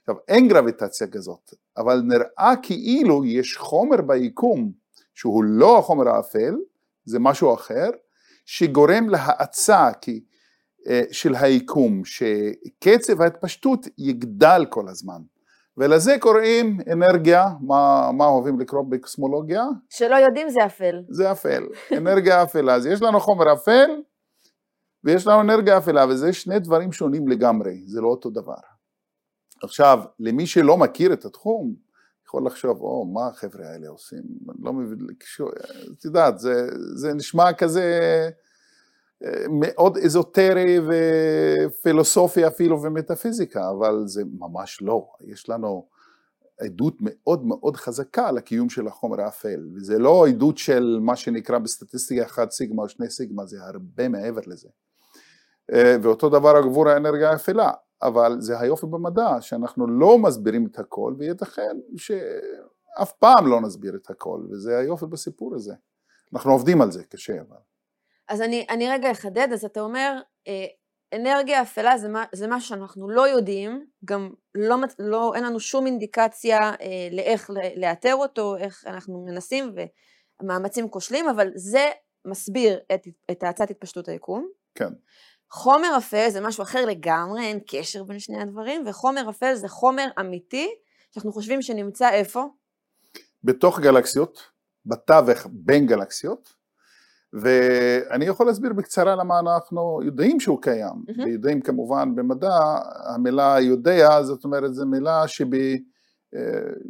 עכשיו 0.00 0.14
אין 0.28 0.48
גרביטציה 0.48 1.06
כזאת, 1.06 1.54
אבל 1.76 2.02
נראה 2.04 2.54
כאילו 2.62 3.24
יש 3.24 3.56
חומר 3.56 4.00
ביקום 4.00 4.72
שהוא 5.14 5.44
לא 5.44 5.78
החומר 5.78 6.08
האפל, 6.08 6.54
זה 7.04 7.18
משהו 7.18 7.54
אחר, 7.54 7.90
שגורם 8.46 9.08
להאצה 9.08 9.88
כי, 10.00 10.24
אה, 10.88 11.02
של 11.10 11.34
היקום, 11.34 12.02
שקצב 12.04 13.20
ההתפשטות 13.20 13.86
יגדל 13.98 14.66
כל 14.68 14.88
הזמן. 14.88 15.20
ולזה 15.76 16.16
קוראים 16.20 16.78
אנרגיה, 16.92 17.44
מה, 17.60 18.10
מה 18.12 18.26
אוהבים 18.26 18.60
לקרוא 18.60 18.82
בקוסמולוגיה? 18.88 19.64
שלא 19.88 20.16
יודעים 20.16 20.48
זה 20.48 20.66
אפל. 20.66 21.02
זה 21.08 21.32
אפל, 21.32 21.66
אנרגיה 21.96 22.42
אפלה. 22.42 22.74
אז 22.74 22.86
יש 22.86 23.02
לנו 23.02 23.20
חומר 23.20 23.52
אפל 23.52 23.90
ויש 25.04 25.26
לנו 25.26 25.40
אנרגיה 25.40 25.78
אפלה, 25.78 26.06
וזה 26.08 26.32
שני 26.32 26.58
דברים 26.58 26.92
שונים 26.92 27.28
לגמרי, 27.28 27.82
זה 27.86 28.00
לא 28.00 28.06
אותו 28.06 28.30
דבר. 28.30 28.54
עכשיו, 29.62 29.98
למי 30.20 30.46
שלא 30.46 30.76
מכיר 30.76 31.12
את 31.12 31.24
התחום, 31.24 31.74
יכול 32.26 32.46
לחשוב, 32.46 32.80
או, 32.80 33.04
מה 33.04 33.26
החבר'ה 33.26 33.66
האלה 33.66 33.88
עושים? 33.88 34.22
לא 34.62 34.72
מבין, 34.72 34.98
את 35.98 36.04
יודעת, 36.04 36.38
זה, 36.38 36.68
זה 36.94 37.14
נשמע 37.14 37.52
כזה 37.52 37.90
מאוד 39.50 39.98
אזוטרי 39.98 40.80
ופילוסופי 40.86 42.46
אפילו 42.46 42.82
ומטאפיזיקה, 42.82 43.70
אבל 43.70 44.02
זה 44.06 44.22
ממש 44.38 44.78
לא. 44.82 45.06
יש 45.20 45.48
לנו 45.48 45.86
עדות 46.60 46.94
מאוד 47.00 47.44
מאוד 47.44 47.76
חזקה 47.76 48.32
לקיום 48.32 48.68
של 48.70 48.86
החומר 48.86 49.20
האפל, 49.20 49.68
וזה 49.74 49.98
לא 49.98 50.26
עדות 50.26 50.58
של 50.58 50.98
מה 51.02 51.16
שנקרא 51.16 51.58
בסטטיסטיקה 51.58 52.24
1 52.24 52.50
סיגמה 52.50 52.82
או 52.82 52.88
2 52.88 53.10
סיגמה, 53.10 53.46
זה 53.46 53.56
הרבה 53.62 54.08
מעבר 54.08 54.40
לזה. 54.46 54.68
אה, 55.72 55.96
ואותו 56.02 56.28
דבר 56.28 56.56
עבור 56.56 56.88
האנרגיה 56.88 57.30
האפלה. 57.30 57.70
אבל 58.02 58.40
זה 58.40 58.60
היופי 58.60 58.86
במדע, 58.86 59.36
שאנחנו 59.40 59.86
לא 59.86 60.18
מסבירים 60.18 60.66
את 60.66 60.78
הכל, 60.78 61.14
וייתכן 61.18 61.76
שאף 61.96 63.12
פעם 63.12 63.46
לא 63.46 63.60
נסביר 63.60 63.96
את 63.96 64.10
הכל, 64.10 64.40
וזה 64.50 64.78
היופי 64.78 65.06
בסיפור 65.06 65.54
הזה. 65.54 65.74
אנחנו 66.32 66.52
עובדים 66.52 66.82
על 66.82 66.90
זה 66.90 67.04
קשה, 67.04 67.40
אבל. 67.40 67.56
אז 68.28 68.42
אני, 68.42 68.66
אני 68.70 68.88
רגע 68.88 69.10
אחדד, 69.10 69.48
אז 69.52 69.64
אתה 69.64 69.80
אומר, 69.80 70.20
אה, 70.48 70.66
אנרגיה 71.14 71.62
אפלה 71.62 71.98
זה, 71.98 72.08
מה, 72.08 72.24
זה 72.34 72.46
משהו 72.48 72.68
שאנחנו 72.68 73.10
לא 73.10 73.28
יודעים, 73.28 73.86
גם 74.04 74.30
לא, 74.54 74.76
לא, 74.98 75.34
אין 75.34 75.44
לנו 75.44 75.60
שום 75.60 75.86
אינדיקציה 75.86 76.58
אה, 76.60 77.08
לאיך 77.12 77.50
לאתר 77.76 78.14
אותו, 78.14 78.56
איך 78.56 78.84
אנחנו 78.86 79.24
מנסים 79.24 79.74
ומאמצים 80.42 80.88
כושלים, 80.88 81.28
אבל 81.28 81.50
זה 81.54 81.90
מסביר 82.24 82.80
את, 82.94 83.06
את 83.30 83.42
האצת 83.42 83.70
התפשטות 83.70 84.08
היקום. 84.08 84.48
כן. 84.74 84.92
חומר 85.50 85.94
אפל 85.98 86.28
זה 86.28 86.40
משהו 86.40 86.62
אחר 86.62 86.86
לגמרי, 86.86 87.44
אין 87.44 87.60
קשר 87.66 88.04
בין 88.04 88.18
שני 88.18 88.42
הדברים, 88.42 88.84
וחומר 88.86 89.30
אפל 89.30 89.54
זה 89.54 89.68
חומר 89.68 90.08
אמיתי, 90.20 90.68
שאנחנו 91.10 91.32
חושבים 91.32 91.62
שנמצא 91.62 92.10
איפה? 92.10 92.44
בתוך 93.44 93.80
גלקסיות, 93.80 94.50
בתווך 94.86 95.46
בין 95.50 95.86
גלקסיות, 95.86 96.54
ואני 97.34 98.24
יכול 98.24 98.46
להסביר 98.46 98.72
בקצרה 98.72 99.16
למה 99.16 99.40
אנחנו 99.40 100.00
יודעים 100.02 100.40
שהוא 100.40 100.62
קיים, 100.62 100.88
mm-hmm. 101.08 101.24
ויודעים 101.24 101.60
כמובן 101.60 102.14
במדע, 102.14 102.58
המילה 103.14 103.56
יודע 103.60 104.22
זאת 104.22 104.44
אומרת 104.44 104.74
זו 104.74 104.86
מילה 104.86 105.28
שב, 105.28 105.54
אה, 105.54 106.40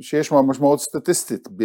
שיש 0.01 0.33
משמעות 0.33 0.81
סטטיסטית, 0.81 1.49
ב, 1.57 1.63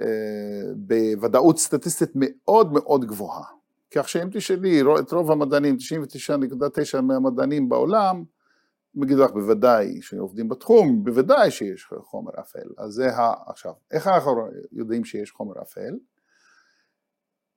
אה, 0.00 0.72
בוודאות 0.76 1.58
סטטיסטית 1.58 2.10
מאוד 2.14 2.72
מאוד 2.72 3.04
גבוהה. 3.04 3.44
כך 3.90 4.08
שאם 4.08 4.28
תשאלי 4.32 4.82
את 5.00 5.12
רוב 5.12 5.30
המדענים, 5.30 5.76
99.9 5.76 7.00
מהמדענים 7.00 7.68
בעולם, 7.68 8.24
יגידו 9.02 9.24
לך 9.24 9.30
בוודאי 9.30 10.02
שעובדים 10.02 10.48
בתחום, 10.48 11.04
בוודאי 11.04 11.50
שיש 11.50 11.88
חומר 12.00 12.32
אפל. 12.40 12.68
אז 12.78 12.92
זה 12.92 13.16
ה... 13.16 13.32
עכשיו, 13.46 13.72
איך 13.90 14.06
אנחנו 14.06 14.48
יודעים 14.72 15.04
שיש 15.04 15.30
חומר 15.30 15.62
אפל? 15.62 15.94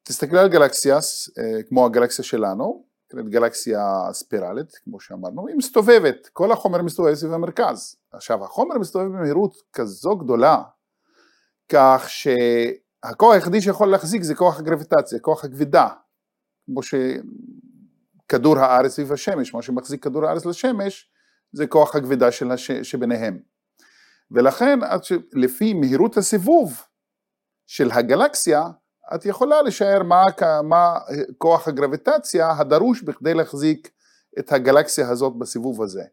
תסתכלי 0.08 0.40
על 0.40 0.50
גלקסיה, 0.50 0.96
אה, 0.96 1.64
כמו 1.64 1.86
הגלקסיה 1.86 2.26
שלנו, 2.26 2.86
גלקסיה 3.14 4.00
ספירלית, 4.12 4.76
כמו 4.84 5.00
שאמרנו, 5.00 5.48
היא 5.48 5.56
מסתובבת, 5.56 6.28
כל 6.34 6.52
החומר 6.52 6.82
מסתובב 6.82 7.14
סביב 7.14 7.34
המרכז. 7.34 7.96
עכשיו, 8.12 8.44
החומר 8.44 8.78
מסתובב 8.78 9.06
במהירות 9.06 9.56
כזו 9.74 10.16
גדולה, 10.16 10.64
כך 11.70 12.06
שהכוח 12.08 13.34
היחידי 13.34 13.62
שיכול 13.62 13.88
להחזיק 13.88 14.24
זה 14.24 14.36
כוח 14.36 14.60
הגרביטציה, 14.60 15.20
כוח 15.20 15.46
הכבידה, 15.46 15.88
כמו 16.66 16.82
שכדור 16.84 18.60
הארץ 18.60 18.92
סביב 18.92 19.14
השמש, 19.14 19.54
מה 19.54 19.62
שמחזיק 19.62 20.04
כדור 20.04 20.26
הארץ 20.26 20.46
לשמש 20.46 21.12
זה 21.52 21.68
כוח 21.68 21.96
הכבידה 21.96 22.32
של 22.32 22.52
הש... 22.52 22.72
שביניהם. 22.72 23.40
ולכן 24.32 24.80
לפי 25.34 25.74
מהירות 25.74 26.18
הסיבוב 26.18 26.84
של 27.68 27.92
הגלקסיה 27.92 28.64
את 29.16 29.26
יכולה 29.26 29.62
לשער 29.62 30.04
מה, 30.04 30.24
מה 30.64 31.00
כוח 31.38 31.68
הגרביטציה 31.68 32.52
הדרוש 32.52 33.02
בכדי 33.02 33.34
להחזיק 33.34 33.92
את 34.40 34.52
הגלקסיה 34.52 35.10
הזאת 35.10 35.38
בסיבוב 35.38 35.82
הזה. 35.82 36.04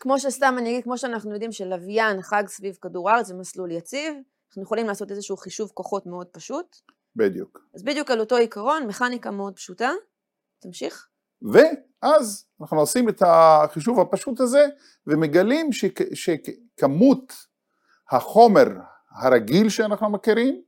כמו 0.00 0.20
שסתם 0.20 0.54
אני 0.58 0.70
אגיד, 0.70 0.84
כמו 0.84 0.98
שאנחנו 0.98 1.32
יודעים 1.32 1.52
שלוויין 1.52 2.22
חג 2.22 2.44
סביב 2.46 2.74
כדור 2.82 3.10
הארץ 3.10 3.26
זה 3.26 3.34
מסלול 3.34 3.70
יציב, 3.70 4.14
אנחנו 4.48 4.62
יכולים 4.62 4.86
לעשות 4.86 5.10
איזשהו 5.10 5.36
חישוב 5.36 5.70
כוחות 5.74 6.06
מאוד 6.06 6.26
פשוט. 6.26 6.76
בדיוק. 7.16 7.58
אז 7.74 7.82
בדיוק 7.82 8.10
על 8.10 8.20
אותו 8.20 8.36
עיקרון, 8.36 8.86
מכניקה 8.86 9.30
מאוד 9.30 9.56
פשוטה. 9.56 9.90
תמשיך. 10.60 11.06
ואז 11.52 12.46
אנחנו 12.60 12.78
עושים 12.78 13.08
את 13.08 13.22
החישוב 13.26 14.00
הפשוט 14.00 14.40
הזה 14.40 14.66
ומגלים 15.06 15.72
שכ, 15.72 16.00
שכמות 16.14 17.32
החומר 18.10 18.66
הרגיל 19.10 19.68
שאנחנו 19.68 20.10
מכירים 20.10 20.62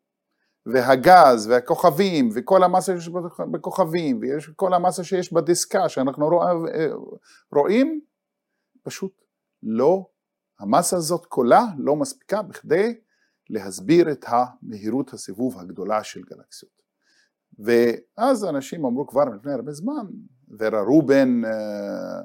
והגז 0.66 1.46
והכוכבים 1.46 2.28
וכל 2.34 2.62
המסה 2.62 3.00
שיש 3.00 3.08
בכוכבים 3.50 4.20
וכל 4.50 4.74
המסה 4.74 5.04
שיש 5.04 5.32
בדיסקה 5.32 5.88
שאנחנו 5.88 6.28
רוא, 6.28 6.68
רואים 7.52 8.00
פשוט 8.82 9.22
לא, 9.62 10.06
המסה 10.60 10.96
הזאת 10.96 11.26
כולה 11.26 11.64
לא 11.78 11.96
מספיקה 11.96 12.42
בכדי 12.42 12.94
להסביר 13.50 14.12
את 14.12 14.24
המהירות 14.28 15.12
הסיבוב 15.12 15.58
הגדולה 15.58 16.04
של 16.04 16.22
גלקסיות. 16.22 16.76
ואז 17.58 18.44
אנשים 18.44 18.84
אמרו 18.84 19.06
כבר 19.06 19.24
לפני 19.24 19.52
הרבה 19.52 19.72
זמן, 19.72 20.06
ורה 20.58 20.80
רובן, 20.80 21.44
אה, 21.44 22.20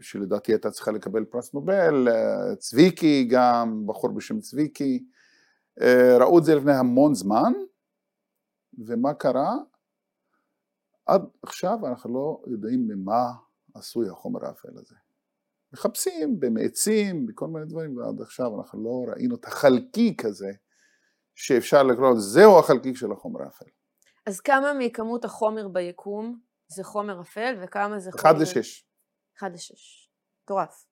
שלדעתי 0.00 0.52
הייתה 0.52 0.70
צריכה 0.70 0.90
לקבל 0.92 1.24
פרס 1.24 1.54
נובל, 1.54 2.08
אה, 2.08 2.56
צביקי 2.56 3.24
גם, 3.30 3.86
בחור 3.86 4.10
בשם 4.10 4.40
צביקי, 4.40 5.04
אה, 5.04 5.17
ראו 6.20 6.38
את 6.38 6.44
זה 6.44 6.54
לפני 6.54 6.72
המון 6.72 7.14
זמן, 7.14 7.52
ומה 8.86 9.14
קרה? 9.14 9.54
עד 11.06 11.22
עכשיו 11.42 11.86
אנחנו 11.86 12.14
לא 12.14 12.42
יודעים 12.46 12.88
ממה 12.88 13.32
עשוי 13.74 14.08
החומר 14.08 14.46
האפל 14.46 14.78
הזה. 14.78 14.96
מחפשים 15.72 16.40
במעצים, 16.40 17.26
בכל 17.26 17.46
מיני 17.46 17.66
דברים, 17.66 17.96
ועד 17.96 18.20
עכשיו 18.20 18.58
אנחנו 18.58 18.84
לא 18.84 19.12
ראינו 19.12 19.34
את 19.34 19.44
החלקיק 19.44 20.24
הזה 20.24 20.50
שאפשר 21.34 21.82
לקרוא, 21.82 22.14
זהו 22.18 22.58
החלקיק 22.58 22.96
של 22.96 23.12
החומר 23.12 23.42
האפל. 23.42 23.64
אז 24.26 24.40
כמה 24.40 24.72
מכמות 24.78 25.24
החומר 25.24 25.68
ביקום 25.68 26.40
זה 26.68 26.84
חומר 26.84 27.20
אפל 27.20 27.58
וכמה 27.62 27.98
זה 27.98 28.10
חומר... 28.12 28.30
1 28.30 28.34
ל-6. 28.40 28.84
1 29.38 29.50
ל-6. 29.52 29.74
מטורף. 30.44 30.86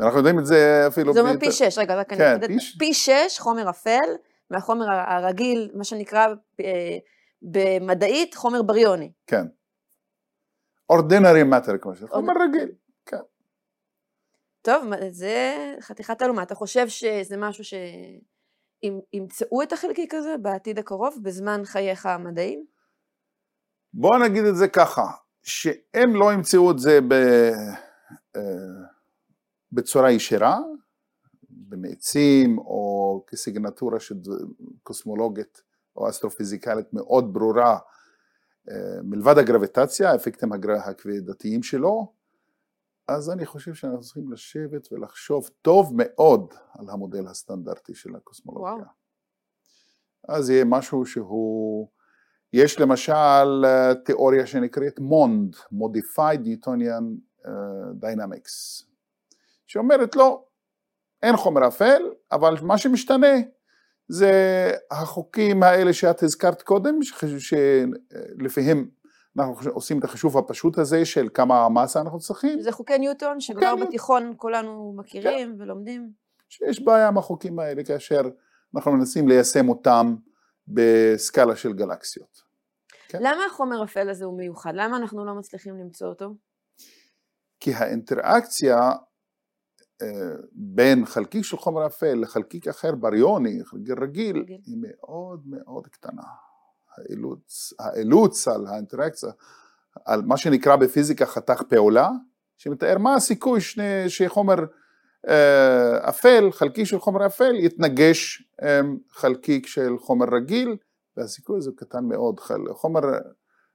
אנחנו 0.00 0.18
יודעים 0.18 0.38
את 0.38 0.46
זה 0.46 0.84
אפילו... 0.88 1.12
זה 1.12 1.20
אומר 1.20 1.40
פי 1.40 1.52
6, 1.52 1.78
רגע, 1.78 1.94
רק 1.94 2.12
אני 2.12 2.32
אחדד. 2.32 2.48
פי 2.78 2.94
6 2.94 3.10
חומר 3.38 3.70
אפל 3.70 4.16
מהחומר 4.50 4.86
הרגיל, 4.90 5.70
מה 5.74 5.84
שנקרא 5.84 6.26
אה, 6.60 6.98
במדעית 7.42 8.34
חומר 8.34 8.62
בריוני. 8.62 9.12
כן. 9.26 9.46
ordinary 10.92 11.44
matter, 11.52 11.78
כמו 11.80 11.94
שזה, 11.94 12.08
חומר 12.08 12.32
רגיל, 12.48 12.72
כן. 13.06 13.16
טוב, 14.62 14.84
זה 15.10 15.54
חתיכת 15.80 16.18
תעלומה. 16.18 16.42
אתה 16.42 16.54
חושב 16.54 16.88
שזה 16.88 17.36
משהו 17.36 17.64
ש... 17.64 17.74
ימצאו 19.12 19.62
את 19.62 19.72
החלקיק 19.72 20.14
הזה 20.14 20.34
בעתיד 20.42 20.78
הקרוב, 20.78 21.18
בזמן 21.22 21.60
חייך 21.64 22.06
המדעיים? 22.06 22.64
בוא 23.94 24.18
נגיד 24.18 24.44
את 24.44 24.56
זה 24.56 24.68
ככה, 24.68 25.06
שהם 25.42 26.14
לא 26.14 26.32
ימצאו 26.32 26.70
את 26.70 26.78
זה 26.78 27.00
ב, 27.08 27.12
אה, 28.36 28.42
בצורה 29.72 30.10
ישירה, 30.10 30.58
במעצים 31.50 32.58
או 32.58 33.24
כסיגנטורה 33.26 34.00
של 34.00 34.14
קוסמולוגית 34.82 35.62
או 35.96 36.08
אסטרופיזיקלית 36.08 36.92
מאוד 36.92 37.32
ברורה, 37.32 37.78
אה, 38.70 39.02
מלבד 39.02 39.38
הגרביטציה, 39.38 40.10
האפקטים 40.10 40.52
הכבדתיים 40.52 41.62
שלו, 41.62 42.12
אז 43.08 43.30
אני 43.30 43.46
חושב 43.46 43.74
שאנחנו 43.74 44.00
צריכים 44.00 44.32
לשבת 44.32 44.92
ולחשוב 44.92 45.50
טוב 45.62 45.92
מאוד 45.96 46.54
על 46.78 46.90
המודל 46.90 47.26
הסטנדרטי 47.26 47.94
של 47.94 48.16
הקוסמולוגיה. 48.16 48.72
וואו. 48.72 48.86
אז 50.28 50.50
יהיה 50.50 50.64
משהו 50.64 51.06
שהוא, 51.06 51.88
יש 52.52 52.80
למשל 52.80 53.64
אה, 53.64 53.94
תיאוריה 54.04 54.46
שנקראת 54.46 55.00
מונד, 55.00 55.56
Modified 55.56 56.38
Newtonian 56.44 57.04
אה, 57.46 57.52
Dynamics, 58.00 58.84
שאומרת 59.70 60.16
לא, 60.16 60.44
אין 61.22 61.36
חומר 61.36 61.68
אפל, 61.68 62.02
אבל 62.32 62.54
מה 62.62 62.78
שמשתנה 62.78 63.36
זה 64.08 64.32
החוקים 64.90 65.62
האלה 65.62 65.92
שאת 65.92 66.22
הזכרת 66.22 66.62
קודם, 66.62 66.98
שלפיהם 67.38 68.88
אנחנו 69.38 69.70
עושים 69.70 69.98
את 69.98 70.04
החישוב 70.04 70.38
הפשוט 70.38 70.78
הזה 70.78 71.04
של 71.04 71.28
כמה 71.34 71.68
מסה 71.68 72.00
אנחנו 72.00 72.18
צריכים. 72.18 72.60
זה 72.60 72.72
חוקי 72.72 72.98
ניוטון 72.98 73.40
שכבר 73.40 73.76
בתיכון 73.76 74.34
כולנו 74.36 74.94
מכירים 74.96 75.56
כן. 75.56 75.62
ולומדים. 75.62 76.10
שיש 76.48 76.82
בעיה 76.84 77.08
עם 77.08 77.18
החוקים 77.18 77.58
האלה 77.58 77.84
כאשר 77.84 78.20
אנחנו 78.76 78.92
מנסים 78.92 79.28
ליישם 79.28 79.68
אותם 79.68 80.16
בסקאלה 80.68 81.56
של 81.56 81.72
גלקסיות. 81.72 82.42
כן? 83.08 83.18
למה 83.22 83.44
החומר 83.46 83.84
אפל 83.84 84.10
הזה 84.10 84.24
הוא 84.24 84.38
מיוחד? 84.38 84.72
למה 84.74 84.96
אנחנו 84.96 85.24
לא 85.24 85.34
מצליחים 85.34 85.78
למצוא 85.78 86.08
אותו? 86.08 86.34
כי 87.60 87.74
האינטראקציה 87.74 88.90
בין 90.52 91.06
חלקיק 91.06 91.44
של 91.44 91.56
חומר 91.56 91.86
אפל 91.86 92.14
לחלקיק 92.14 92.68
אחר 92.68 92.94
בריוני, 92.94 93.60
חלקיק 93.64 93.90
רגיל, 93.90 94.36
רגיל, 94.38 94.58
היא 94.66 94.76
מאוד 94.80 95.42
מאוד 95.46 95.86
קטנה. 95.86 96.22
האילוץ, 96.96 97.72
האילוץ 97.78 98.48
על 98.48 98.66
האינטראקציה, 98.66 99.30
על 100.04 100.22
מה 100.22 100.36
שנקרא 100.36 100.76
בפיזיקה 100.76 101.26
חתך 101.26 101.62
פעולה, 101.62 102.10
שמתאר 102.58 102.98
מה 102.98 103.14
הסיכוי 103.14 103.60
שני, 103.60 104.08
שחומר 104.08 104.54
אה, 105.28 106.08
אפל, 106.08 106.52
חלקיק 106.52 106.84
של 106.84 106.98
חומר 106.98 107.26
אפל, 107.26 107.54
יתנגש 107.54 108.42
עם 108.62 108.98
חלקיק 109.10 109.66
של 109.66 109.98
חומר 109.98 110.26
רגיל, 110.32 110.76
והסיכוי 111.16 111.56
הזה 111.58 111.70
קטן 111.76 112.04
מאוד. 112.04 112.40
חומר 112.70 113.00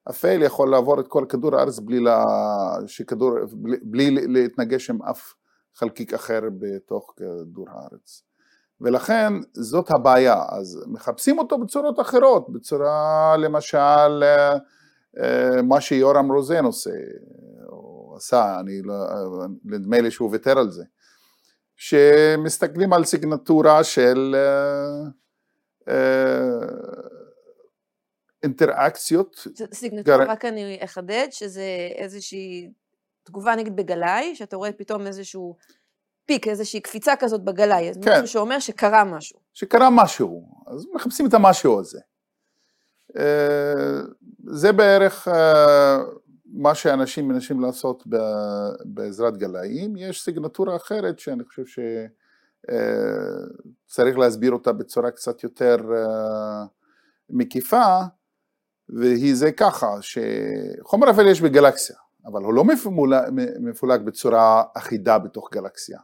אפל 0.10 0.42
יכול 0.42 0.72
לעבור 0.72 1.00
את 1.00 1.08
כל 1.08 1.26
כדור 1.30 1.56
הארץ 1.56 1.80
בלי, 1.80 2.00
לה, 2.00 2.26
שכדור, 2.88 3.32
בלי, 3.52 3.78
בלי 3.82 4.28
להתנגש 4.28 4.90
עם 4.90 5.02
אף 5.02 5.34
חלקיק 5.76 6.14
אחר 6.14 6.42
בתוך 6.60 7.14
כדור 7.18 7.66
הארץ. 7.70 8.24
ולכן 8.82 9.34
זאת 9.54 9.92
הבעיה, 9.92 10.44
אז 10.50 10.84
מחפשים 10.88 11.40
אותו 11.40 11.58
בצורות 11.58 12.00
אחרות, 12.00 12.50
בצורה 12.50 13.36
למשל 13.38 14.24
אה, 15.20 15.62
מה 15.62 15.82
שיורם 15.82 16.32
רוזן 16.32 16.66
עושה, 16.66 16.92
או 17.70 18.14
עשה, 18.18 18.60
אני 18.60 18.82
לא, 18.82 18.96
נדמה 19.66 20.02
לי 20.02 20.12
שהוא 20.12 20.32
ויתר 20.32 20.60
על 20.60 20.72
זה, 20.72 20.84
שמסתכלים 21.76 22.94
על 22.94 23.06
סיגנטורה 23.06 23.84
של 23.84 24.36
אה, 24.38 25.10
אה, 25.94 26.68
אינטראקציות. 28.44 29.48
סיגנטורה, 29.74 30.26
גר... 30.26 30.32
רק 30.32 30.46
אני 30.46 30.80
אחדד, 30.84 31.28
שזה 31.32 31.90
איזושהי 31.96 32.72
תגובה 33.26 33.56
נגיד 33.56 33.76
בגלאי, 33.76 34.36
שאתה 34.36 34.56
רואה 34.56 34.72
פתאום 34.72 35.08
איזשהו 35.08 35.56
פיק, 36.26 36.48
איזושהי 36.48 36.80
קפיצה 36.80 37.16
כזאת 37.16 37.44
בגלאי, 37.44 37.92
כן. 38.02 38.12
משהו 38.12 38.28
שאומר 38.28 38.60
שקרה 38.60 39.04
משהו. 39.04 39.40
שקרה 39.54 39.90
משהו, 39.90 40.48
אז 40.68 40.86
מחפשים 40.94 41.26
את 41.26 41.34
המשהו 41.34 41.80
הזה. 41.80 42.00
אה, 43.18 44.02
זה 44.48 44.72
בערך 44.72 45.28
אה, 45.28 45.98
מה 46.46 46.76
שאנשים 46.76 47.28
מנסים 47.28 47.60
לעשות 47.62 48.04
בעזרת 48.86 49.38
גלאים. 49.38 49.96
יש 49.98 50.22
סיגנטורה 50.22 50.76
אחרת 50.76 51.20
שאני 51.20 51.44
חושב 51.44 51.66
שצריך 53.88 54.16
אה, 54.16 54.22
להסביר 54.22 54.52
אותה 54.52 54.72
בצורה 54.72 55.12
קצת 55.12 55.44
יותר 55.44 55.78
מקיפה, 57.30 58.00
והיא 58.90 59.36
זה 59.36 59.52
ככה, 59.52 59.88
שחומר 60.02 61.10
אפל 61.12 61.28
יש 61.28 61.42
בגלקסיה, 61.42 61.96
אבל 62.26 62.44
הוא 62.44 62.54
לא 62.54 62.64
מפולג 63.60 64.02
בצורה 64.02 64.64
אחידה 64.78 65.20
בתוך 65.20 65.50
גלקסיה. 65.54 66.00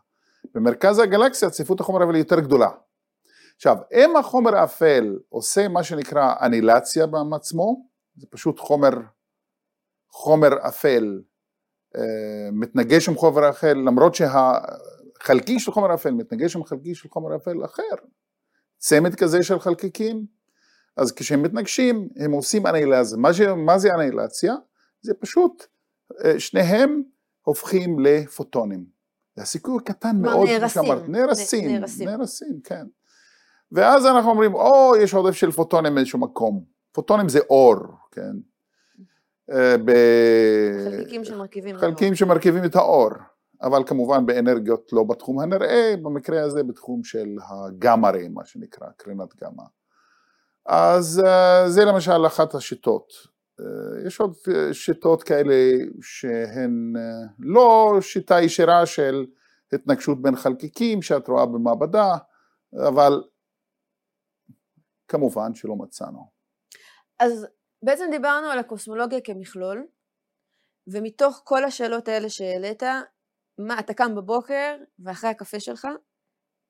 במרכז 0.55 0.99
הגלקסיה 0.99 1.49
צפיפות 1.49 1.79
החומר 1.79 2.01
האפל 2.01 2.15
יותר 2.15 2.39
גדולה. 2.39 2.69
עכשיו, 3.55 3.77
אם 3.93 4.15
החומר 4.15 4.55
האפל 4.55 5.19
עושה 5.29 5.67
מה 5.67 5.83
שנקרא 5.83 6.33
אנילציה 6.41 7.05
בעצמו, 7.07 7.85
זה 8.15 8.27
פשוט 8.29 8.59
חומר, 8.59 8.91
חומר 10.11 10.67
אפל 10.67 11.21
אה, 11.95 12.49
מתנגש 12.51 13.09
עם 13.09 13.15
חומר 13.15 13.49
אפל, 13.49 13.73
למרות 13.73 14.15
שהחלקיק 14.15 15.59
של 15.59 15.71
חומר 15.71 15.93
אפל 15.93 16.11
מתנגש 16.11 16.55
עם 16.55 16.63
חלקיק 16.63 16.95
של 16.95 17.09
חומר 17.09 17.35
אפל 17.35 17.65
אחר, 17.65 17.95
צמד 18.77 19.15
כזה 19.15 19.43
של 19.43 19.59
חלקיקים, 19.59 20.25
אז 20.97 21.11
כשהם 21.11 21.43
מתנגשים 21.43 22.09
הם 22.15 22.31
עושים 22.31 22.67
אנילציה. 22.67 23.17
מה, 23.17 23.29
מה 23.55 23.79
זה 23.79 23.89
אנילציה? 23.93 24.55
זה 25.01 25.13
פשוט 25.13 25.65
שניהם 26.37 27.01
הופכים 27.41 27.99
לפוטונים. 27.99 28.85
הסיכוי 29.37 29.83
קטן 29.83 30.21
מאוד, 30.21 30.47
כמו 30.59 30.69
שאמרת, 30.69 31.09
נהרסים, 31.09 31.81
נהרסים, 32.05 32.59
כן. 32.63 32.85
ואז 33.71 34.05
אנחנו 34.05 34.29
אומרים, 34.29 34.53
או 34.53 34.93
יש 34.99 35.13
עודף 35.13 35.35
של 35.35 35.51
פוטונים 35.51 35.95
באיזשהו 35.95 36.19
מקום, 36.19 36.63
פוטונים 36.91 37.29
זה 37.29 37.39
אור, 37.49 37.77
כן. 38.11 38.31
אה, 39.51 39.75
חלקיקים 40.85 41.23
שמרכיבים. 41.23 41.77
חלקיקים 41.77 42.15
שמרכיבים 42.15 42.65
את 42.65 42.75
האור, 42.75 43.09
אבל 43.61 43.83
כמובן 43.85 44.25
באנרגיות 44.25 44.93
לא 44.93 45.03
בתחום 45.03 45.39
הנראה, 45.39 45.93
במקרה 46.01 46.43
הזה 46.43 46.63
בתחום 46.63 47.03
של 47.03 47.37
הגמרי, 47.49 48.27
מה 48.27 48.45
שנקרא, 48.45 48.87
קרינת 48.97 49.35
גמא. 49.43 49.63
אז 50.65 51.21
אה, 51.25 51.69
זה 51.69 51.85
למשל 51.85 52.25
אחת 52.25 52.55
השיטות. 52.55 53.13
אה, 53.59 54.07
יש 54.07 54.19
עוד 54.19 54.35
אה, 54.55 54.73
שיטות 54.73 55.23
כאלה 55.23 55.53
שהן 56.01 56.93
אה, 56.97 57.27
לא 57.39 57.97
שיטה 58.01 58.41
ישירה 58.41 58.85
של 58.85 59.25
התנגשות 59.73 60.21
בין 60.21 60.35
חלקיקים 60.35 61.01
שאת 61.01 61.27
רואה 61.27 61.45
במעבדה, 61.45 62.17
אבל 62.87 63.23
כמובן 65.07 65.53
שלא 65.53 65.75
מצאנו. 65.75 66.29
אז 67.19 67.47
בעצם 67.83 68.07
דיברנו 68.11 68.47
על 68.47 68.59
הקוסמולוגיה 68.59 69.21
כמכלול, 69.21 69.87
ומתוך 70.87 71.41
כל 71.43 71.63
השאלות 71.63 72.07
האלה 72.07 72.29
שהעלית, 72.29 72.83
מה, 73.57 73.79
אתה 73.79 73.93
קם 73.93 74.15
בבוקר 74.15 74.75
ואחרי 74.99 75.29
הקפה 75.29 75.59
שלך, 75.59 75.87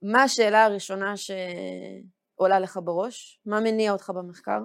מה 0.02 0.22
השאלה 0.22 0.64
הראשונה 0.64 1.14
שעולה 1.16 2.60
לך 2.60 2.78
בראש? 2.84 3.40
מה 3.46 3.60
מניע 3.60 3.92
אותך 3.92 4.10
במחקר? 4.10 4.60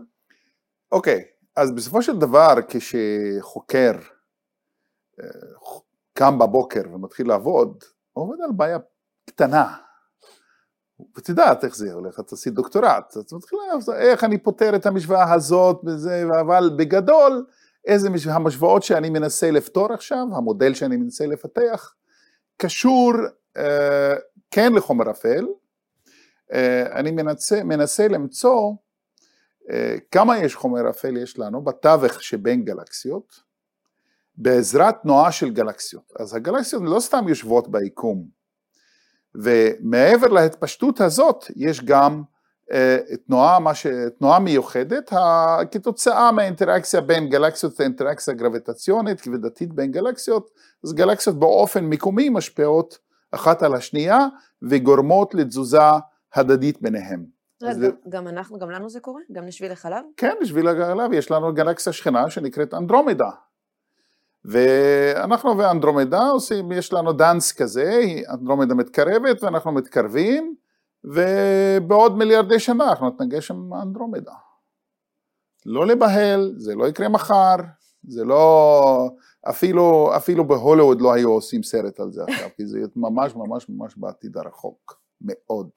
אוקיי, 0.92 1.20
okay. 1.20 1.37
אז 1.58 1.72
בסופו 1.72 2.02
של 2.02 2.20
דבר 2.20 2.54
כשחוקר 2.68 3.92
אה, 5.20 5.26
קם 6.14 6.40
בבוקר 6.40 6.82
ומתחיל 6.94 7.28
לעבוד, 7.28 7.84
הוא 8.14 8.24
עובד 8.24 8.38
על 8.44 8.52
בעיה 8.52 8.78
קטנה. 9.30 9.78
ואת 11.16 11.30
יודעת 11.30 11.64
איך 11.64 11.76
זה 11.76 11.94
הולך, 11.94 12.20
את 12.20 12.32
עשית 12.32 12.54
דוקטורט, 12.54 13.18
את 13.20 13.34
מתחילה, 13.34 13.62
איך 13.98 14.24
אני 14.24 14.38
פותר 14.38 14.76
את 14.76 14.86
המשוואה 14.86 15.34
הזאת 15.34 15.82
וזה, 15.86 16.24
אבל 16.42 16.70
בגדול, 16.78 17.46
איזה 17.86 18.10
המשוואות 18.28 18.84
שאני 18.84 19.10
מנסה 19.10 19.52
לפתור 19.52 19.94
עכשיו, 19.94 20.26
המודל 20.36 20.74
שאני 20.74 20.98
מנסה 20.98 21.26
לפתח, 21.26 21.94
קשור 22.58 23.14
אה, 23.58 24.16
כן 24.52 24.74
לחומר 24.74 25.12
אפל, 25.12 25.46
אה, 26.54 27.00
אני 27.00 27.12
מנסה, 27.12 27.64
מנסה 27.64 28.08
למצוא 28.08 28.74
כמה 30.12 30.38
יש 30.38 30.56
חומר 30.56 30.90
אפל 30.90 31.18
יש 31.18 31.40
לנו 31.40 31.62
בתווך 31.62 32.24
שבין 32.24 32.66
גלקסיות 32.66 33.48
בעזרת 34.36 34.96
תנועה 35.02 35.32
של 35.32 35.50
גלקסיות. 35.50 36.14
אז 36.20 36.36
הגלקסיות 36.36 36.84
לא 36.86 37.00
סתם 37.00 37.28
יושבות 37.28 37.72
ביקום 37.72 38.28
ומעבר 39.36 40.28
להתפשטות 40.28 41.02
הזאת 41.02 41.46
יש 41.56 41.84
גם 41.86 42.24
uh, 42.72 43.16
תנועה, 43.28 43.76
ש... 43.76 43.88
תנועה 44.20 44.40
מיוחדת 44.40 45.14
כתוצאה 45.72 46.32
מהאינטראקציה 46.32 47.02
בין 47.02 47.30
גלקסיות 47.30 47.80
לאינטראקציה 47.80 48.34
גרביטציונית 48.34 49.22
כבדתית 49.22 49.74
בין 49.74 49.92
גלקסיות 49.92 50.50
אז 50.84 50.94
גלקסיות 50.94 51.40
באופן 51.40 51.86
מקומי 51.86 52.30
משפיעות 52.30 52.98
אחת 53.32 53.64
על 53.64 53.74
השנייה 53.74 54.28
וגורמות 54.62 55.34
לתזוזה 55.34 55.82
הדדית 56.34 56.82
ביניהם. 56.82 57.37
גם 58.10 58.28
אנחנו, 58.28 58.60
גם 58.60 58.70
לנו 58.70 58.90
זה 58.90 59.00
קורה? 59.00 59.22
גם 59.32 59.48
לשביל 59.48 59.72
החלב? 59.72 60.04
כן, 60.18 60.36
לשביל 60.42 60.68
החלב 60.68 61.14
יש 61.14 61.32
לנו 61.32 61.54
גלקסיה 61.54 61.94
שכנה 61.94 62.30
שנקראת 62.30 62.74
אנדרומדה. 62.74 63.30
ואנחנו 64.46 65.58
ואנדרומדה 65.58 66.28
עושים, 66.30 66.72
יש 66.72 66.94
לנו 66.94 67.14
דאנס 67.14 67.52
כזה, 67.52 68.02
אנדרומדה 68.34 68.76
מתקרבת 68.76 69.44
ואנחנו 69.44 69.72
מתקרבים, 69.72 70.56
ובעוד 71.04 72.18
מיליארדי 72.18 72.60
שנה 72.60 72.90
אנחנו 72.90 73.10
נתנגש 73.10 73.52
עם 73.52 73.74
אנדרומדה. 73.74 74.34
לא 75.66 75.88
לבהל, 75.88 76.54
זה 76.58 76.76
לא 76.76 76.88
יקרה 76.88 77.10
מחר, 77.10 77.56
זה 78.08 78.24
לא, 78.24 79.10
אפילו, 79.50 80.12
אפילו 80.16 80.48
בהוליווד 80.48 81.02
לא 81.02 81.14
היו 81.14 81.30
עושים 81.30 81.64
סרט 81.64 82.00
על 82.00 82.12
זה 82.12 82.24
עכשיו, 82.24 82.50
כי 82.56 82.66
זה 82.66 82.80
ממש 82.96 83.36
ממש 83.36 83.70
ממש 83.70 83.94
בעתיד 83.98 84.38
הרחוק, 84.38 85.02
מאוד. 85.22 85.70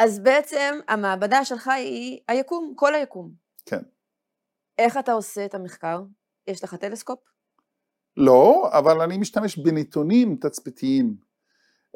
אז 0.00 0.18
בעצם 0.18 0.78
המעבדה 0.88 1.44
שלך 1.44 1.68
היא 1.68 2.20
היקום, 2.28 2.72
כל 2.76 2.94
היקום. 2.94 3.30
כן. 3.66 3.82
איך 4.78 4.98
אתה 4.98 5.12
עושה 5.12 5.44
את 5.44 5.54
המחקר? 5.54 6.02
יש 6.46 6.64
לך 6.64 6.74
טלסקופ? 6.74 7.18
לא, 8.16 8.70
אבל 8.72 9.00
אני 9.00 9.18
משתמש 9.18 9.58
בנתונים 9.58 10.36
תצפיתיים 10.40 11.16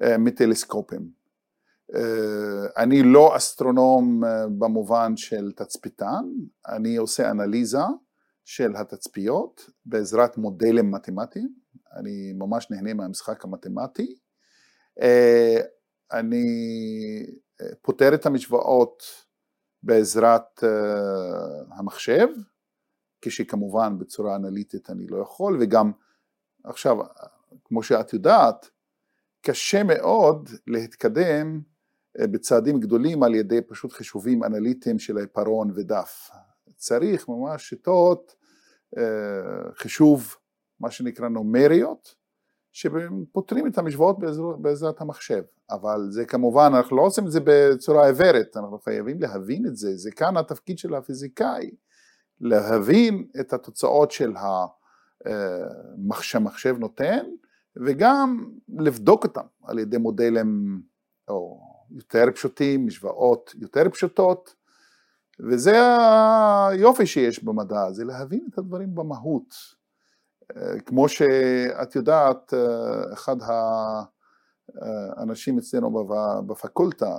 uh, 0.02 0.18
מטלסקופים. 0.18 1.24
אני 2.76 3.02
לא 3.02 3.36
אסטרונום 3.36 4.22
במובן 4.58 5.16
של 5.16 5.52
תצפיתן, 5.52 6.24
אני 6.68 6.96
עושה 6.96 7.30
אנליזה 7.30 7.78
של 8.44 8.76
התצפיות 8.76 9.70
בעזרת 9.86 10.38
מודלים 10.38 10.90
מתמטיים, 10.90 11.48
אני 11.96 12.32
ממש 12.38 12.70
נהנה 12.70 12.94
מהמשחק 12.94 13.44
המתמטי. 13.44 14.16
אני 16.12 16.46
פותר 17.82 18.14
את 18.14 18.26
המשוואות 18.26 19.02
בעזרת 19.82 20.64
המחשב, 21.70 22.28
כשכמובן 23.20 23.98
בצורה 23.98 24.36
אנליטית 24.36 24.90
אני 24.90 25.06
לא 25.06 25.16
יכול, 25.22 25.58
וגם 25.60 25.92
עכשיו, 26.64 26.96
כמו 27.64 27.82
שאת 27.82 28.12
יודעת, 28.12 28.70
קשה 29.40 29.82
מאוד 29.82 30.48
להתקדם 30.66 31.60
אה, 32.20 32.26
בצעדים 32.26 32.80
גדולים 32.80 33.22
על 33.22 33.34
ידי 33.34 33.60
פשוט 33.60 33.92
חישובים 33.92 34.44
אנליטיים 34.44 34.98
של 34.98 35.18
עיפרון 35.18 35.70
ודף. 35.74 36.30
צריך 36.76 37.28
ממש 37.28 37.68
שיטות 37.68 38.34
אה, 38.98 39.72
חישוב, 39.74 40.36
מה 40.80 40.90
שנקרא 40.90 41.28
נומריות, 41.28 42.14
שפותרים 42.74 43.66
את 43.66 43.78
המשוואות 43.78 44.18
בעזרת, 44.18 44.58
בעזרת 44.58 45.00
המחשב. 45.00 45.42
אבל 45.70 46.06
זה 46.10 46.24
כמובן, 46.24 46.72
אנחנו 46.76 46.96
לא 46.96 47.02
עושים 47.02 47.26
את 47.26 47.32
זה 47.32 47.40
בצורה 47.44 48.06
עיוורת, 48.06 48.56
אנחנו 48.56 48.78
חייבים 48.78 49.20
להבין 49.20 49.66
את 49.66 49.76
זה, 49.76 49.96
זה 49.96 50.10
כאן 50.10 50.36
התפקיד 50.36 50.78
של 50.78 50.94
הפיזיקאי, 50.94 51.70
להבין 52.40 53.26
את 53.40 53.52
התוצאות 53.52 54.10
של 54.10 54.36
אה, 54.36 54.66
נותן, 56.78 57.26
וגם 57.76 58.50
לבדוק 58.68 59.24
אותם 59.24 59.46
על 59.64 59.78
ידי 59.78 59.98
מודלים 59.98 60.82
או 61.28 61.60
יותר 61.90 62.24
פשוטים, 62.34 62.86
משוואות 62.86 63.54
יותר 63.58 63.90
פשוטות, 63.90 64.54
וזה 65.40 65.76
היופי 66.68 67.06
שיש 67.06 67.44
במדע, 67.44 67.92
זה 67.92 68.04
להבין 68.04 68.46
את 68.52 68.58
הדברים 68.58 68.94
במהות. 68.94 69.54
כמו 70.86 71.08
שאת 71.08 71.96
יודעת, 71.96 72.54
אחד 73.12 73.36
האנשים 75.16 75.58
אצלנו 75.58 76.08
בפקולטה, 76.46 77.18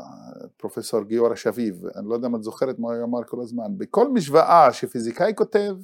פרופסור 0.57 1.03
גיורא 1.03 1.35
שביב, 1.35 1.85
אני 1.95 2.09
לא 2.09 2.13
יודע 2.13 2.27
אם 2.27 2.35
את 2.35 2.43
זוכרת 2.43 2.79
מה 2.79 2.87
הוא 2.87 3.03
אמר 3.03 3.23
כל 3.27 3.41
הזמן, 3.41 3.77
בכל 3.77 4.11
משוואה 4.11 4.73
שפיזיקאי 4.73 5.33
כותב, 5.35 5.75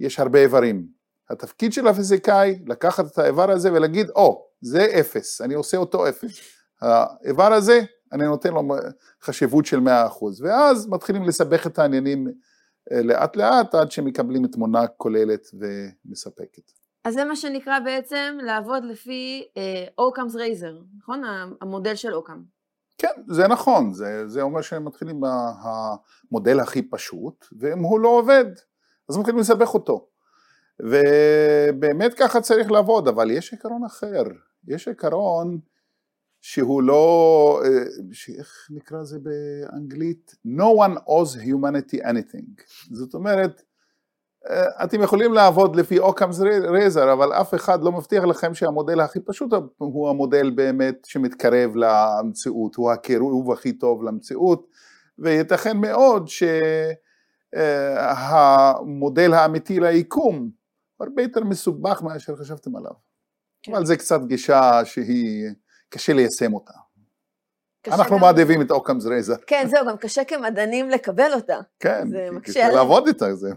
יש 0.00 0.20
הרבה 0.20 0.38
איברים. 0.38 0.86
התפקיד 1.30 1.72
של 1.72 1.88
הפיזיקאי 1.88 2.58
לקחת 2.66 3.06
את 3.06 3.18
האיבר 3.18 3.50
הזה 3.50 3.72
ולהגיד, 3.72 4.10
או, 4.10 4.46
oh, 4.46 4.48
זה 4.60 4.86
אפס, 5.00 5.40
אני 5.40 5.54
עושה 5.54 5.76
אותו 5.76 6.08
אפס. 6.08 6.30
האיבר 6.80 7.52
הזה, 7.52 7.80
אני 8.12 8.24
נותן 8.24 8.52
לו 8.54 8.62
חשיבות 9.22 9.66
של 9.66 9.80
מאה 9.80 10.06
אחוז, 10.06 10.40
ואז 10.42 10.86
מתחילים 10.86 11.24
לסבך 11.24 11.66
את 11.66 11.78
העניינים 11.78 12.26
לאט 12.90 13.36
לאט 13.36 13.74
עד 13.74 13.90
שמקבלים 13.90 14.46
תמונה 14.46 14.86
כוללת 14.86 15.46
ומספקת. 15.54 16.72
אז 17.04 17.14
זה 17.14 17.24
מה 17.24 17.36
שנקרא 17.36 17.78
בעצם 17.78 18.38
לעבוד 18.42 18.84
לפי 18.84 19.48
אוקאמס 19.98 20.34
uh, 20.34 20.38
רייזר, 20.38 20.78
נכון? 20.98 21.22
המודל 21.60 21.94
של 21.94 22.14
אוקאם. 22.14 22.42
כן, 22.98 23.22
זה 23.26 23.48
נכון, 23.48 23.92
זה, 23.92 24.28
זה 24.28 24.42
אומר 24.42 24.60
שהם 24.60 24.84
מתחילים 24.84 25.20
במודל 26.30 26.60
הכי 26.60 26.82
פשוט, 26.82 27.46
ואם 27.58 27.78
הוא 27.78 28.00
לא 28.00 28.08
עובד, 28.08 28.44
אז 29.08 29.16
מתחילים 29.16 29.40
לסבך 29.40 29.74
אותו. 29.74 30.08
ובאמת 30.80 32.14
ככה 32.14 32.40
צריך 32.40 32.70
לעבוד, 32.70 33.08
אבל 33.08 33.30
יש 33.30 33.52
עיקרון 33.52 33.84
אחר, 33.84 34.22
יש 34.68 34.88
עיקרון 34.88 35.58
שהוא 36.40 36.82
לא, 36.82 37.62
אה, 37.64 37.70
איך 38.38 38.68
נקרא 38.70 39.04
זה 39.04 39.18
באנגלית? 39.18 40.34
No 40.46 40.78
one 40.86 40.98
owes 40.98 41.36
humanity 41.36 42.04
anything. 42.04 42.62
זאת 42.90 43.14
אומרת, 43.14 43.62
אה, 44.50 44.84
אתם 44.84 45.02
יכולים 45.02 45.32
לעבוד 45.32 45.76
לפי 45.76 45.98
אוקאמס 45.98 46.40
רייזר, 46.40 47.12
אבל 47.12 47.32
אף 47.32 47.54
אחד 47.54 47.82
לא 47.82 47.92
מבטיח 47.92 48.24
לכם 48.24 48.54
שהמודל 48.54 49.00
הכי 49.00 49.20
פשוט 49.20 49.52
הוא 49.78 50.08
המודל 50.10 50.50
באמת 50.50 51.04
שמתקרב 51.04 51.76
למציאות, 51.76 52.74
הוא 52.74 52.90
הקירוב 52.90 53.52
הכי 53.52 53.72
טוב 53.72 54.02
למציאות, 54.02 54.66
וייתכן 55.18 55.76
מאוד 55.76 56.28
שהמודל 57.52 59.34
אה, 59.34 59.42
האמיתי 59.42 59.80
ליקום 59.80 60.50
הרבה 61.00 61.22
יותר 61.22 61.44
מסובך 61.44 62.02
מאשר 62.02 62.36
חשבתם 62.36 62.76
עליו. 62.76 62.92
כן. 63.62 63.74
אבל 63.74 63.86
זה 63.86 63.96
קצת 63.96 64.20
גישה 64.26 64.80
שהיא, 64.84 65.48
קשה 65.88 66.12
ליישם 66.12 66.54
אותה. 66.54 66.72
אנחנו 67.86 68.16
גם... 68.16 68.22
מעדיפים 68.22 68.62
את 68.62 68.70
אוקאמס 68.70 69.06
רייזר. 69.06 69.34
כן, 69.46 69.66
זהו, 69.68 69.86
גם 69.86 69.96
קשה 69.96 70.24
כמדענים 70.24 70.90
לקבל 70.90 71.32
אותה. 71.34 71.58
כן, 71.80 72.08
זה 72.10 72.28
מקשה 72.32 72.52
קשה 72.52 72.68
לעבוד 72.68 73.06
איתה. 73.06 73.34
זה... 73.34 73.48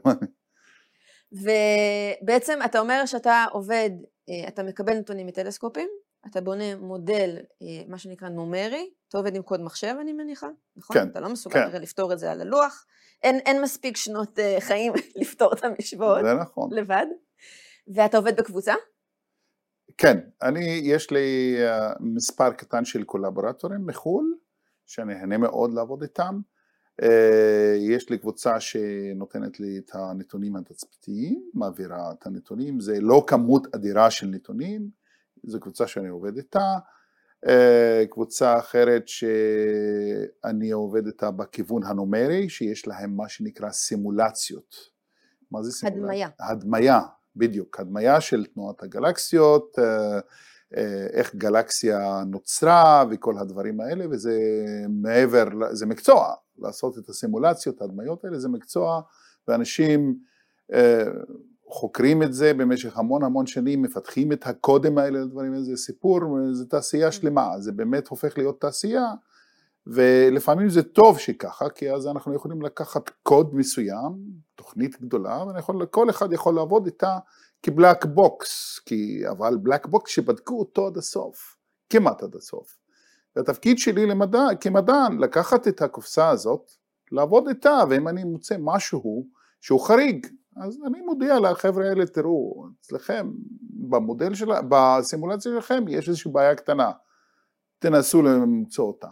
ובעצם 1.32 2.60
אתה 2.66 2.80
אומר 2.80 3.06
שאתה 3.06 3.46
עובד, 3.52 3.90
אה, 4.30 4.48
אתה 4.48 4.64
מקבל 4.64 4.94
נתונים 4.94 5.28
מטלסקופים, 5.28 5.90
אתה 6.28 6.42
בונה 6.42 6.76
מודל, 6.76 7.38
אה, 7.62 7.84
מה 7.88 7.98
שנקרא 7.98 8.30
נומרי, 8.30 8.90
אתה 9.08 9.18
עובד 9.18 9.36
עם 9.36 9.42
קוד 9.42 9.62
מחשב 9.62 9.96
אני 10.02 10.14
מניחה, 10.14 10.48
נכון? 10.76 10.96
כן. 10.96 11.10
אתה 11.10 11.20
לא 11.20 11.30
מסוגל 11.30 11.72
כן. 11.72 11.82
לפתור 11.82 12.14
את 12.14 12.20
זה 12.20 12.32
על 12.32 12.42
הלוח, 12.42 12.86
אין, 13.24 13.40
אין 13.46 13.62
מספיק 13.62 13.98
שנות 13.98 14.40
אה, 14.40 14.58
חיים 14.60 14.94
לפתור 15.22 15.54
את 15.54 15.64
המשוואות. 15.64 16.26
זה 16.26 16.34
נכון. 16.34 16.74
לבד. 16.74 17.06
ואתה 17.96 18.18
עובד 18.18 18.40
בקבוצה? 18.40 18.74
כן, 19.98 20.20
אני, 20.42 20.82
יש 20.84 21.12
לי 21.12 21.58
uh, 21.58 21.98
מספר 22.00 22.54
קטן 22.54 22.86
של 22.86 23.04
קולבורטורים 23.04 23.86
מחו"ל, 23.86 24.36
שאני 24.86 25.14
נהנה 25.14 25.38
מאוד 25.38 25.74
לעבוד 25.74 26.02
איתם. 26.02 26.40
Uh, 27.02 27.06
יש 27.80 28.10
לי 28.10 28.18
קבוצה 28.18 28.60
שנותנת 28.60 29.60
לי 29.60 29.78
את 29.78 29.92
הנתונים 29.94 30.56
התצפיתיים, 30.56 31.50
מעבירה 31.54 32.12
את 32.12 32.26
הנתונים, 32.26 32.80
זה 32.80 33.02
לא 33.02 33.24
כמות 33.28 33.76
אדירה 33.76 34.12
של 34.12 34.28
נתונים, 34.28 34.90
זו 35.44 35.60
קבוצה 35.60 35.88
שאני 35.88 36.08
עובד 36.08 36.38
איתה. 36.38 36.78
Uh, 37.46 37.50
קבוצה 38.10 38.60
אחרת 38.60 39.08
שאני 39.08 40.72
עובד 40.72 41.06
איתה 41.06 41.32
בכיוון 41.32 41.84
הנומרי, 41.84 42.50
שיש 42.50 42.88
להם 42.88 43.16
מה 43.16 43.30
שנקרא 43.30 43.72
סימולציות. 43.72 44.76
מה 45.52 45.64
זה 45.64 45.72
סימולציה? 45.72 46.02
הדמיה. 46.02 46.30
הדמיה, 46.40 47.00
בדיוק, 47.36 47.80
הדמיה 47.80 48.22
של 48.22 48.46
תנועת 48.46 48.84
הגלקסיות, 48.84 49.80
אה, 49.80 50.20
אה, 50.78 51.08
איך 51.14 51.36
גלקסיה 51.36 52.24
נוצרה 52.28 53.06
וכל 53.12 53.38
הדברים 53.38 53.82
האלה, 53.82 54.06
וזה 54.12 54.40
מעבר, 54.90 55.48
זה 55.72 55.86
מקצוע, 55.86 56.34
לעשות 56.60 56.98
את 56.98 57.10
הסימולציות, 57.10 57.82
ההדמיות 57.82 58.26
האלה, 58.26 58.40
זה 58.40 58.50
מקצוע, 58.50 59.02
ואנשים 59.48 60.16
אה, 60.74 61.04
חוקרים 61.68 62.24
את 62.24 62.34
זה 62.34 62.54
במשך 62.54 62.98
המון 62.98 63.24
המון 63.24 63.46
שנים, 63.46 63.82
מפתחים 63.82 64.32
את 64.32 64.48
הקודם 64.48 64.98
האלה 64.98 65.20
לדברים 65.20 65.54
האלה, 65.54 65.64
זה 65.64 65.78
סיפור, 65.78 66.20
זה 66.52 66.66
תעשייה 66.66 67.08
אממ. 67.08 67.12
שלמה, 67.12 67.60
זה 67.60 67.72
באמת 67.72 68.08
הופך 68.08 68.38
להיות 68.38 68.62
תעשייה, 68.62 69.06
ולפעמים 69.88 70.70
זה 70.70 70.84
טוב 70.84 71.20
שככה, 71.20 71.70
כי 71.70 71.92
אז 71.92 72.08
אנחנו 72.08 72.34
יכולים 72.34 72.62
לקחת 72.62 73.10
קוד 73.24 73.56
מסוים, 73.56 74.12
תוכנית 74.72 75.02
גדולה, 75.02 75.44
וכל 75.80 76.10
אחד 76.10 76.34
יכול 76.34 76.56
לעבוד 76.56 76.86
איתה 76.86 77.18
כ 77.64 77.76
black 77.76 78.06
box, 78.06 78.80
כי, 78.86 79.30
אבל 79.30 79.58
black 79.58 79.88
box 79.88 80.12
שבדקו 80.12 80.60
אותו 80.60 80.88
עד 80.88 80.98
הסוף, 80.98 81.58
כמעט 81.90 82.24
עד 82.24 82.36
הסוף. 82.36 82.78
והתפקיד 83.36 83.78
שלי 83.78 84.06
למדע, 84.06 84.46
כמדען, 84.62 85.18
לקחת 85.18 85.68
את 85.68 85.82
הקופסה 85.82 86.30
הזאת, 86.30 86.72
לעבוד 87.12 87.48
איתה, 87.48 87.84
ואם 87.90 88.08
אני 88.08 88.24
מוצא 88.24 88.56
משהו 88.60 89.28
שהוא 89.62 89.80
חריג, 89.80 90.28
אז 90.58 90.80
אני 90.88 91.02
מודיע 91.02 91.40
לחבר'ה 91.40 91.90
האלה, 91.90 92.06
תראו, 92.06 92.66
אצלכם, 92.82 93.32
במודל 93.90 94.34
של, 94.34 94.50
בסימולציה 94.70 95.52
שלכם 95.52 95.88
יש 95.88 96.10
איזושהי 96.10 96.32
בעיה 96.32 96.56
קטנה, 96.56 96.92
תנסו 97.80 98.22
למצוא 98.22 98.86
אותה. 98.86 99.08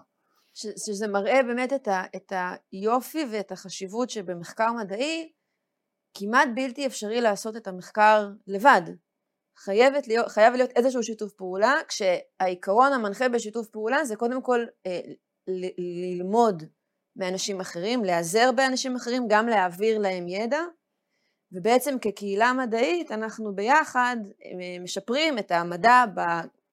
שזה 0.53 1.07
מראה 1.07 1.43
באמת 1.43 1.73
את, 1.73 1.87
ה, 1.87 2.03
את 2.15 2.33
היופי 2.71 3.25
ואת 3.31 3.51
החשיבות 3.51 4.09
שבמחקר 4.09 4.73
מדעי 4.73 5.31
כמעט 6.13 6.47
בלתי 6.55 6.85
אפשרי 6.85 7.21
לעשות 7.21 7.55
את 7.55 7.67
המחקר 7.67 8.29
לבד. 8.47 8.81
חייבת 9.57 10.07
להיות, 10.07 10.27
חייב 10.27 10.53
להיות 10.53 10.69
איזשהו 10.75 11.03
שיתוף 11.03 11.33
פעולה, 11.33 11.73
כשהעיקרון 11.87 12.93
המנחה 12.93 13.29
בשיתוף 13.29 13.67
פעולה 13.67 14.05
זה 14.05 14.15
קודם 14.15 14.41
כל 14.41 14.65
אה, 14.85 14.99
ל- 15.47 16.15
ללמוד 16.15 16.63
מאנשים 17.15 17.59
אחרים, 17.59 18.03
להיעזר 18.03 18.51
באנשים 18.55 18.95
אחרים, 18.95 19.25
גם 19.29 19.47
להעביר 19.47 19.99
להם 19.99 20.27
ידע, 20.27 20.61
ובעצם 21.51 21.95
כקהילה 22.01 22.53
מדעית 22.53 23.11
אנחנו 23.11 23.55
ביחד 23.55 24.17
אה, 24.45 24.79
משפרים 24.83 25.37
את 25.37 25.51
המדע 25.51 26.03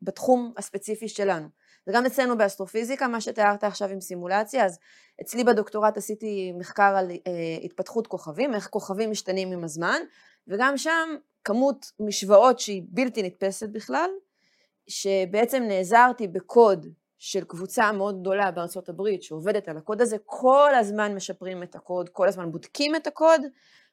בתחום 0.02 0.52
הספציפי 0.56 1.08
שלנו. 1.08 1.48
וגם 1.86 2.06
אצלנו 2.06 2.38
באסטרופיזיקה, 2.38 3.08
מה 3.08 3.20
שתיארת 3.20 3.64
עכשיו 3.64 3.88
עם 3.88 4.00
סימולציה, 4.00 4.64
אז 4.64 4.78
אצלי 5.20 5.44
בדוקטורט 5.44 5.96
עשיתי 5.96 6.52
מחקר 6.58 6.94
על 6.96 7.10
אה, 7.10 7.64
התפתחות 7.64 8.06
כוכבים, 8.06 8.54
איך 8.54 8.68
כוכבים 8.68 9.10
משתנים 9.10 9.52
עם 9.52 9.64
הזמן, 9.64 10.00
וגם 10.48 10.76
שם 10.76 11.08
כמות 11.44 11.92
משוואות 12.00 12.58
שהיא 12.58 12.82
בלתי 12.88 13.22
נתפסת 13.22 13.68
בכלל, 13.68 14.10
שבעצם 14.88 15.62
נעזרתי 15.62 16.28
בקוד 16.28 16.86
של 17.18 17.44
קבוצה 17.44 17.92
מאוד 17.92 18.20
גדולה 18.20 18.50
בארצות 18.50 18.88
הברית 18.88 19.22
שעובדת 19.22 19.68
על 19.68 19.76
הקוד 19.76 20.00
הזה, 20.00 20.16
כל 20.24 20.74
הזמן 20.74 21.14
משפרים 21.14 21.62
את 21.62 21.74
הקוד, 21.74 22.08
כל 22.08 22.28
הזמן 22.28 22.52
בודקים 22.52 22.96
את 22.96 23.06
הקוד, 23.06 23.40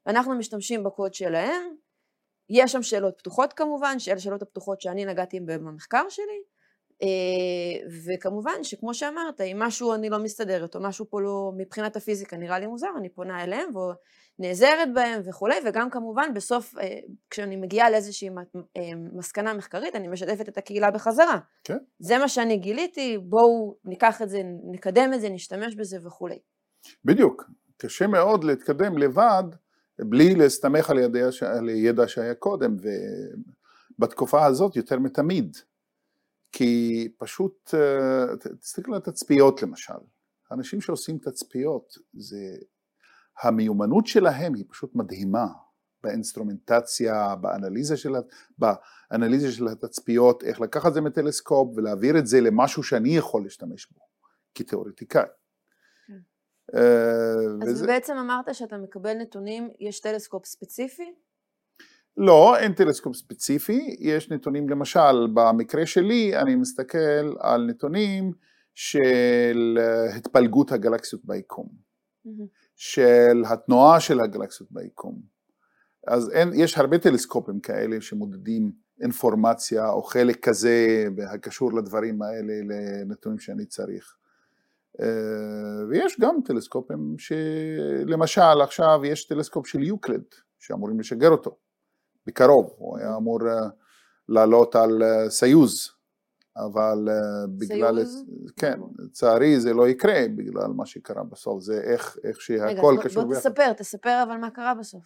ואנחנו 0.06 0.36
משתמשים 0.36 0.84
בקוד 0.84 1.14
שלהם. 1.14 1.76
יש 2.50 2.72
שם 2.72 2.84
שאלות 2.84 3.18
פתוחות 3.18 3.54
כמובן, 3.54 4.00
שאלה 4.00 4.18
השאלות 4.18 4.42
הפתוחות 4.42 4.82
שאני 4.82 5.06
נגעתי 5.06 5.40
במחקר 5.40 6.10
שלי, 6.10 6.44
וכמובן 8.06 8.64
שכמו 8.64 8.94
שאמרת, 8.94 9.42
אם 9.42 9.58
משהו 9.60 9.94
אני 9.94 10.10
לא 10.10 10.20
מסתדרת, 10.20 10.76
או 10.76 10.82
משהו 10.82 11.06
פה 11.10 11.22
לא, 11.22 11.52
מבחינת 11.58 11.96
הפיזיקה 11.96 12.38
נראה 12.38 12.60
לי 12.60 12.68
מוזר, 12.68 12.88
אני 12.98 13.10
פונה 13.10 13.44
אליהם 13.44 13.70
ונעזרת 14.40 14.94
בהם 14.94 15.22
וכולי, 15.26 15.56
וגם 15.66 15.90
כמובן 15.90 16.34
בסוף, 16.34 16.78
אה, 16.78 17.00
כשאני 17.30 17.56
מגיעה 17.56 17.90
לאיזושהי 17.90 18.30
אה, 18.78 18.82
מסקנה 19.14 19.54
מחקרית, 19.54 19.96
אני 19.96 20.08
משתפת 20.08 20.50
את 20.50 20.58
הקהילה 20.58 20.92
בחזרה. 20.92 21.40
כן. 21.64 21.78
זה 22.00 22.18
מה 22.18 22.28
שאני 22.28 22.58
גיליתי, 22.58 23.18
בואו 23.18 23.76
ניקח 23.86 24.22
את 24.22 24.30
זה, 24.30 24.42
נקדם 24.72 25.12
את 25.14 25.22
זה, 25.22 25.30
נשתמש 25.30 25.76
בזה 25.76 25.98
וכולי. 26.04 26.40
בדיוק. 27.06 27.44
קשה 27.78 28.08
מאוד 28.08 28.44
להתקדם 28.44 28.98
לבד 28.98 29.44
בלי 30.00 30.36
להסתמך 30.36 30.90
על, 30.90 31.00
ידע, 31.00 31.20
על 31.42 31.70
ידע 31.70 32.08
שהיה 32.08 32.34
קודם, 32.34 32.76
ובתקופה 34.00 34.46
הזאת 34.46 34.76
יותר 34.76 35.00
מתמיד. 35.00 35.58
כי 36.54 37.08
פשוט, 37.18 37.74
אה, 37.74 38.38
תסתכל 38.62 38.92
על 38.92 38.98
התצפיות 38.98 39.64
למשל, 39.64 39.94
האנשים 40.52 40.82
שעושים 40.82 41.18
תצפיות, 41.18 41.94
זה, 42.14 42.56
המיומנות 43.42 44.08
שלהם 44.08 44.54
היא 44.54 44.66
פשוט 44.70 44.96
מדהימה 44.96 45.48
באינסטרומנטציה, 46.04 47.36
באנליזה 47.36 47.98
של, 47.98 48.12
באנליזה 48.58 49.52
של 49.52 49.68
התצפיות, 49.68 50.44
איך 50.44 50.62
לקחת 50.62 50.88
את 50.88 50.94
זה 50.94 51.02
מטלסקופ 51.02 51.78
ולהעביר 51.78 52.18
את 52.18 52.28
זה 52.28 52.42
למשהו 52.42 52.84
שאני 52.84 53.18
יכול 53.18 53.44
להשתמש 53.44 53.92
בו 53.92 54.00
כתיאורטיקאי. 54.56 55.24
כן. 56.08 56.20
אה, 56.76 57.64
אז 57.64 57.70
וזה... 57.70 57.88
בעצם 57.88 58.18
אמרת 58.18 58.56
שאתה 58.56 58.78
מקבל 58.78 59.14
נתונים, 59.14 59.70
יש 59.80 60.00
טלסקופ 60.00 60.46
ספציפי? 60.46 61.16
לא, 62.18 62.58
אין 62.58 62.74
טלסקופ 62.74 63.16
ספציפי, 63.16 63.96
יש 64.00 64.32
נתונים 64.32 64.70
למשל, 64.70 65.28
במקרה 65.34 65.86
שלי 65.86 66.38
אני 66.38 66.56
מסתכל 66.56 67.36
על 67.40 67.66
נתונים 67.66 68.32
של 68.74 69.78
אה, 69.82 70.16
התפלגות 70.16 70.72
הגלקסיות 70.72 71.26
ביקום, 71.26 71.68
mm-hmm. 72.28 72.30
של 72.76 73.44
התנועה 73.48 74.00
של 74.00 74.20
הגלקסיות 74.20 74.72
ביקום. 74.72 75.22
אז 76.08 76.30
אין, 76.30 76.52
יש 76.56 76.78
הרבה 76.78 76.98
טלסקופים 76.98 77.60
כאלה 77.60 78.02
שמודדים 78.02 78.72
אינפורמציה 79.02 79.90
או 79.90 80.04
חלק 80.04 80.46
כזה 80.46 81.08
הקשור 81.34 81.74
לדברים 81.74 82.22
האלה 82.22 82.54
לנתונים 82.64 83.40
שאני 83.40 83.66
צריך. 83.66 84.16
אה, 85.02 85.86
ויש 85.90 86.20
גם 86.20 86.36
טלסקופים 86.46 87.16
שלמשל 87.18 88.62
עכשיו 88.62 89.02
יש 89.06 89.26
טלסקופ 89.26 89.68
של 89.68 89.84
יוקליד 89.84 90.24
שאמורים 90.60 91.00
לשגר 91.00 91.30
אותו. 91.30 91.58
בקרוב, 92.26 92.74
הוא 92.78 92.98
היה 92.98 93.16
אמור 93.16 93.40
אה, 93.50 93.68
לעלות 94.30 94.76
על 94.76 95.04
אה, 95.04 95.30
סויוז, 95.30 95.92
אבל 96.58 97.10
אה, 97.10 97.48
בגלל, 97.58 98.06
סויוז? 98.06 98.24
כן, 98.56 98.80
לצערי 99.00 99.60
זה 99.60 99.74
לא 99.74 99.88
יקרה 99.88 100.22
בגלל 100.36 100.68
מה 100.68 100.86
שקרה 100.86 101.24
בסוף, 101.24 101.62
זה 101.62 101.82
איך, 101.82 102.18
איך 102.24 102.42
שהכל 102.42 102.96
רגע, 102.98 103.04
קשור. 103.04 103.24
רגע, 103.24 103.34
בוא 103.34 103.40
תספר, 103.40 103.74
תספר 103.74 104.24
אבל 104.28 104.38
מה 104.38 104.50
קרה 104.50 104.74
בסוף. 104.74 105.04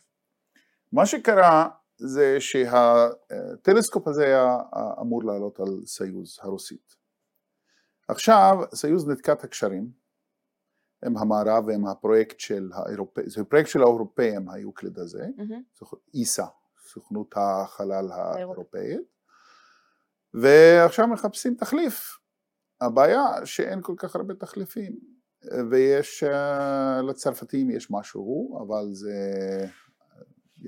מה 0.92 1.06
שקרה 1.06 1.70
זה 1.98 2.38
שהטלסקופ 2.40 4.08
הזה 4.08 4.26
היה 4.26 4.58
אמור 5.02 5.24
לעלות 5.24 5.60
על 5.60 5.86
סויוז 5.86 6.40
הרוסית. 6.42 6.96
עכשיו 8.08 8.58
סויוז 8.76 9.08
ניתק 9.08 9.34
את 9.34 9.44
הקשרים 9.44 9.92
עם 11.06 11.18
המערב 11.18 11.68
ועם 11.68 11.88
הפרויקט 11.88 12.40
של 12.40 12.70
האירופאים, 12.74 13.30
זה 13.30 13.44
פרויקט 13.44 13.70
של 13.70 13.82
האירופאים 13.82 14.50
היוקליד 14.50 15.00
הזה, 15.00 15.26
mm-hmm. 15.38 15.96
ESA 16.14 16.46
סוכנות 16.88 17.34
החלל 17.36 18.12
האירופאית, 18.12 19.02
ועכשיו 20.34 21.08
מחפשים 21.08 21.56
תחליף. 21.56 22.18
הבעיה 22.82 23.46
שאין 23.46 23.82
כל 23.82 23.94
כך 23.98 24.16
הרבה 24.16 24.34
תחליפים, 24.34 25.00
ויש, 25.72 26.24
אה, 26.24 27.02
לצרפתים 27.10 27.70
יש 27.70 27.92
משהו, 27.92 28.60
אבל 28.62 28.86
זה, 28.92 29.14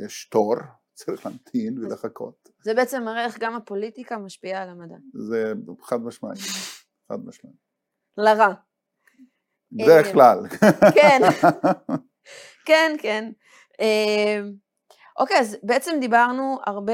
יש 0.03 0.29
תור, 0.31 0.55
צריך 0.93 1.25
להמתין 1.25 1.77
ולחכות. 1.77 2.49
זה 2.63 2.73
בעצם 2.73 3.03
מראה 3.03 3.25
איך 3.25 3.39
גם 3.39 3.55
הפוליטיקה 3.55 4.17
משפיעה 4.17 4.63
על 4.63 4.69
המדע. 4.69 4.95
זה 5.13 5.53
חד 5.81 6.01
משמעי, 6.01 6.35
חד 7.09 7.25
משמעי. 7.25 7.53
לרע. 8.17 8.53
בדרך 9.71 10.07
אה, 10.07 10.13
כלל. 10.13 10.39
כן, 10.95 11.21
כן, 12.67 12.95
כן. 13.01 13.31
אוקיי, 15.19 15.39
אז 15.39 15.57
בעצם 15.63 15.97
דיברנו 16.01 16.59
הרבה, 16.65 16.93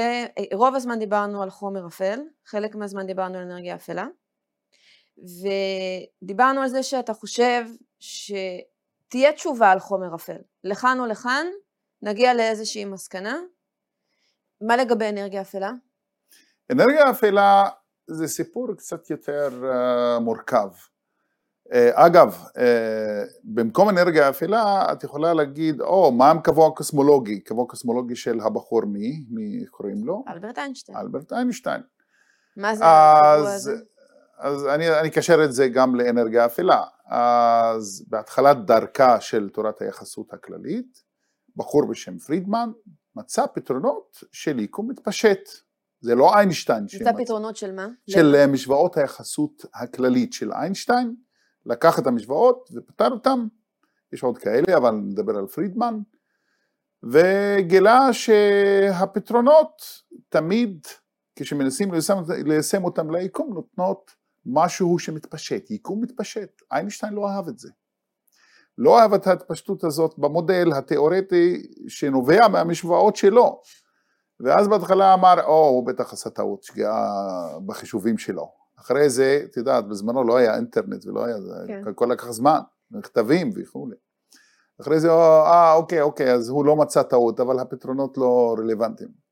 רוב 0.54 0.74
הזמן 0.74 0.98
דיברנו 0.98 1.42
על 1.42 1.50
חומר 1.50 1.86
אפל, 1.86 2.20
חלק 2.46 2.74
מהזמן 2.74 3.06
דיברנו 3.06 3.38
על 3.38 3.42
אנרגיה 3.42 3.74
אפלה, 3.74 4.06
ודיברנו 6.22 6.62
על 6.62 6.68
זה 6.68 6.82
שאתה 6.82 7.14
חושב 7.14 7.64
שתהיה 7.98 9.32
תשובה 9.32 9.72
על 9.72 9.78
חומר 9.78 10.14
אפל, 10.14 10.36
לכאן 10.64 10.96
או 11.00 11.06
לכאן, 11.06 11.46
נגיע 12.02 12.34
לאיזושהי 12.34 12.84
מסקנה. 12.84 13.38
מה 14.60 14.76
לגבי 14.76 15.08
אנרגיה 15.08 15.40
אפלה? 15.40 15.70
אנרגיה 16.72 17.10
אפלה 17.10 17.68
זה 18.06 18.28
סיפור 18.28 18.74
קצת 18.76 19.10
יותר 19.10 19.48
uh, 19.62 20.20
מורכב. 20.20 20.68
אה, 21.72 22.06
אגב, 22.06 22.44
אה, 22.58 23.22
במקום 23.44 23.88
אנרגיה 23.88 24.28
אפלה 24.28 24.92
את 24.92 25.04
יכולה 25.04 25.34
להגיד, 25.34 25.80
או, 25.80 26.12
מה 26.12 26.30
עם 26.30 26.40
קבוע 26.40 26.70
קוסמולוגי? 26.70 27.40
קבוע 27.40 27.66
קוסמולוגי 27.66 28.16
של 28.16 28.40
הבחור 28.40 28.84
מי? 28.84 29.24
מי 29.30 29.66
קוראים 29.70 30.04
לו? 30.04 30.24
אלברט 30.28 30.58
איינשטיין. 30.58 30.98
אלברט 30.98 31.32
איינשטיין. 31.32 31.80
מה 32.56 32.74
זה 32.76 32.84
הקבוע 32.86 33.52
הזה? 33.52 33.76
אז 34.38 34.66
אני, 34.66 35.00
אני 35.00 35.08
אקשר 35.08 35.44
את 35.44 35.52
זה 35.52 35.68
גם 35.68 35.94
לאנרגיה 35.94 36.46
אפלה. 36.46 36.82
אז 37.10 38.04
בהתחלת 38.08 38.66
דרכה 38.66 39.20
של 39.20 39.48
תורת 39.48 39.82
היחסות 39.82 40.32
הכללית, 40.32 41.02
בחור 41.56 41.88
בשם 41.88 42.18
פרידמן 42.18 42.70
מצא 43.16 43.46
פתרונות 43.54 44.24
של 44.32 44.58
יקום 44.58 44.90
מתפשט. 44.90 45.48
זה 46.00 46.14
לא 46.14 46.36
איינשטיין. 46.36 46.84
מצא 46.84 47.12
פתרונות 47.18 47.56
של 47.56 47.72
מה? 47.72 47.88
של 48.10 48.46
משוואות 48.46 48.96
היחסות 48.96 49.64
הכללית 49.74 50.32
של 50.32 50.52
איינשטיין. 50.52 51.14
לקח 51.66 51.98
את 51.98 52.06
המשוואות 52.06 52.70
ופתר 52.74 53.10
אותן, 53.10 53.46
יש 54.12 54.22
עוד 54.22 54.38
כאלה 54.38 54.76
אבל 54.76 54.90
נדבר 54.90 55.36
על 55.36 55.46
פרידמן, 55.46 55.98
וגילה 57.02 58.12
שהפתרונות 58.12 59.82
תמיד 60.28 60.86
כשמנסים 61.36 61.92
ליישם, 61.92 62.18
ליישם 62.44 62.84
אותם 62.84 63.10
ליקום 63.10 63.54
נותנות 63.54 64.10
משהו 64.46 64.98
שמתפשט, 64.98 65.70
יקום 65.70 66.00
מתפשט, 66.00 66.62
איינשטיין 66.72 67.12
לא 67.12 67.28
אהב 67.28 67.48
את 67.48 67.58
זה. 67.58 67.70
לא 68.78 69.00
אהב 69.00 69.14
את 69.14 69.26
ההתפשטות 69.26 69.84
הזאת 69.84 70.18
במודל 70.18 70.72
התיאורטי 70.72 71.62
שנובע 71.88 72.48
מהמשוואות 72.48 73.16
שלו. 73.16 73.62
ואז 74.40 74.68
בהתחלה 74.68 75.14
אמר, 75.14 75.44
או, 75.44 75.68
הוא 75.68 75.86
בטח 75.86 76.12
עשה 76.12 76.30
טעות, 76.30 76.62
שגיאה 76.62 77.58
בחישובים 77.66 78.18
שלו. 78.18 78.65
אחרי 78.78 79.10
זה, 79.10 79.40
את 79.44 79.56
יודעת, 79.56 79.88
בזמנו 79.88 80.24
לא 80.24 80.36
היה 80.36 80.56
אינטרנט 80.56 81.06
ולא 81.06 81.24
היה, 81.24 81.36
כן. 81.66 81.82
הכל 81.88 82.08
לקח 82.12 82.30
זמן, 82.30 82.58
מכתבים 82.90 83.50
וכולי. 83.56 83.96
אחרי 84.80 85.00
זה, 85.00 85.10
אה, 85.10 85.74
אוקיי, 85.74 86.00
אוקיי, 86.00 86.32
אז 86.32 86.48
הוא 86.48 86.64
לא 86.64 86.76
מצא 86.76 87.02
טעות, 87.02 87.40
אבל 87.40 87.58
הפתרונות 87.58 88.18
לא 88.18 88.56
רלוונטיים. 88.58 89.26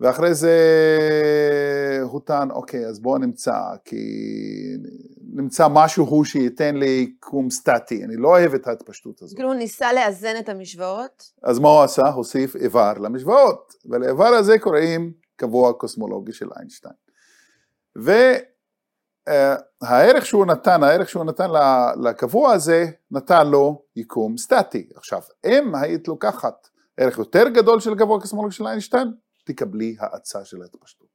ואחרי 0.00 0.34
זה 0.34 0.56
הוא 2.02 2.20
טען, 2.24 2.50
אוקיי, 2.50 2.86
אז 2.86 3.00
בואו 3.00 3.18
נמצא, 3.18 3.60
כי 3.84 3.96
נמצא 5.34 5.66
משהו 5.70 6.24
שייתן 6.24 6.76
לי 6.76 7.14
קום 7.20 7.50
סטטי, 7.50 8.04
אני 8.04 8.16
לא 8.16 8.28
אוהב 8.28 8.54
את 8.54 8.66
ההתפשטות 8.66 9.22
הזאת. 9.22 9.36
כאילו 9.36 9.48
הוא 9.48 9.58
ניסה 9.58 9.92
לאזן 9.92 10.34
את 10.38 10.48
המשוואות? 10.48 11.32
אז 11.42 11.58
מה 11.58 11.68
הוא 11.68 11.82
עשה? 11.82 12.08
הוסיף 12.08 12.56
איבר 12.56 12.92
למשוואות, 12.92 13.72
ולאיבר 13.84 14.26
הזה 14.26 14.58
קוראים 14.58 15.12
קבוע 15.36 15.72
קוסמולוגי 15.72 16.32
של 16.32 16.48
איינשטיין. 16.56 17.05
והערך 19.26 20.26
שהוא 20.26 20.46
נתן, 20.46 20.82
הערך 20.82 21.08
שהוא 21.08 21.24
נתן 21.24 21.50
לקבוע 22.04 22.52
הזה, 22.52 22.86
נתן 23.10 23.46
לו 23.46 23.82
יקום 23.96 24.36
סטטי. 24.36 24.88
עכשיו, 24.96 25.20
אם 25.46 25.74
היית 25.74 26.08
לוקחת 26.08 26.68
ערך 26.96 27.18
יותר 27.18 27.48
גדול 27.48 27.80
של 27.80 27.94
קבוע 27.98 28.20
קוסמולוגי 28.20 28.54
של 28.54 28.66
איינשטיין, 28.66 29.08
תקבלי 29.44 29.96
האצה 30.00 30.44
של 30.44 30.62
ההתפשטות. 30.62 31.08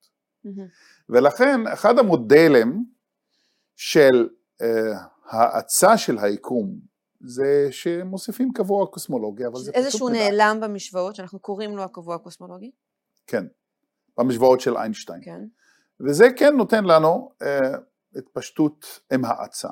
Mm-hmm. 0.46 0.50
ולכן 1.10 1.68
אחד 1.68 2.00
המודלים 2.00 2.86
של 3.76 4.30
uh, 4.62 4.66
האצה 5.26 5.98
של 5.98 6.18
היקום 6.18 6.80
זה 7.20 7.68
שמוסיפים 7.72 8.54
קבוע 8.54 8.86
קוסמולוגי, 8.88 9.46
אבל 9.46 9.60
זה 9.60 9.72
פשוט... 9.72 9.86
איזשהו 9.86 10.10
נעלם 10.10 10.60
במשוואות, 10.62 11.16
שאנחנו 11.16 11.40
קוראים 11.40 11.78
לו 11.78 11.84
הקבוע 11.84 12.16
הקוסמולוגי? 12.16 12.72
כן, 13.28 13.46
במשוואות 14.18 14.60
של 14.60 14.78
איינשטיין. 14.78 15.22
כן. 15.24 15.42
וזה 16.06 16.28
כן 16.36 16.56
נותן 16.56 16.84
לנו 16.84 17.30
uh, 17.44 17.46
התפשטות 18.16 19.00
עם 19.14 19.26
האצה. 19.26 19.70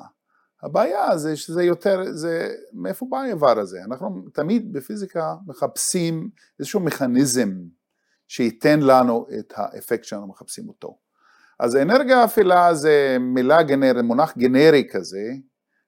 הבעיה 0.62 1.16
זה 1.16 1.36
שזה 1.36 1.62
יותר, 1.62 2.02
זה 2.12 2.54
מאיפה 2.72 3.06
בא 3.10 3.18
האיבר 3.18 3.58
הזה? 3.58 3.78
אנחנו 3.84 4.22
תמיד 4.34 4.72
בפיזיקה 4.72 5.34
מחפשים 5.46 6.30
איזשהו 6.58 6.80
מכניזם 6.80 7.50
שייתן 8.28 8.80
לנו 8.80 9.26
את 9.38 9.52
האפקט 9.56 10.04
שאנחנו 10.04 10.28
מחפשים 10.28 10.68
אותו. 10.68 10.98
אז 11.60 11.76
אנרגיה 11.76 12.24
אפלה 12.24 12.74
זה 12.74 13.16
מילה 13.20 13.62
גנרית, 13.62 14.04
מונח 14.04 14.36
גנרי 14.38 14.88
כזה, 14.92 15.32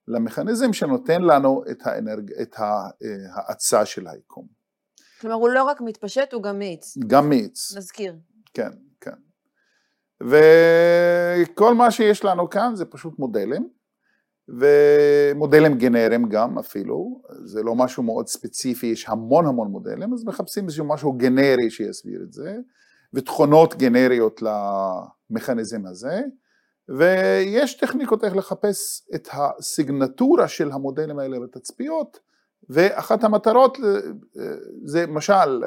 למכניזם 0.08 0.72
שנותן 0.72 1.22
לנו 1.22 1.62
את, 1.70 1.86
האנרג... 1.86 2.32
את 2.32 2.54
ההאצה 2.58 3.86
של 3.86 4.06
היקום. 4.06 4.46
כלומר, 5.20 5.36
הוא 5.36 5.48
לא 5.48 5.62
רק 5.64 5.80
מתפשט, 5.80 6.32
הוא 6.32 6.42
גם 6.42 6.58
מאיץ. 6.58 6.98
גם 7.06 7.28
מאיץ. 7.28 7.76
נזכיר. 7.76 8.16
כן. 8.54 8.70
וכל 10.22 11.74
מה 11.74 11.90
שיש 11.90 12.24
לנו 12.24 12.50
כאן 12.50 12.76
זה 12.76 12.84
פשוט 12.84 13.18
מודלים, 13.18 13.68
ומודלים 14.48 15.78
גנריים 15.78 16.28
גם 16.28 16.58
אפילו, 16.58 17.22
זה 17.44 17.62
לא 17.62 17.74
משהו 17.74 18.02
מאוד 18.02 18.28
ספציפי, 18.28 18.86
יש 18.86 19.08
המון 19.08 19.46
המון 19.46 19.68
מודלים, 19.68 20.12
אז 20.12 20.24
מחפשים 20.24 20.64
איזשהו 20.64 20.84
משהו 20.84 21.12
גנרי 21.12 21.70
שיסביר 21.70 22.22
את 22.22 22.32
זה, 22.32 22.56
ותכונות 23.14 23.74
גנריות 23.74 24.40
למכניזם 24.42 25.86
הזה, 25.86 26.20
ויש 26.88 27.74
טכניקות 27.74 28.24
איך 28.24 28.36
לחפש 28.36 29.08
את 29.14 29.28
הסיגנטורה 29.32 30.48
של 30.48 30.72
המודלים 30.72 31.18
האלה 31.18 31.40
בתצפיות, 31.40 32.20
ואחת 32.68 33.24
המטרות 33.24 33.78
זה 34.84 35.06
למשל 35.06 35.62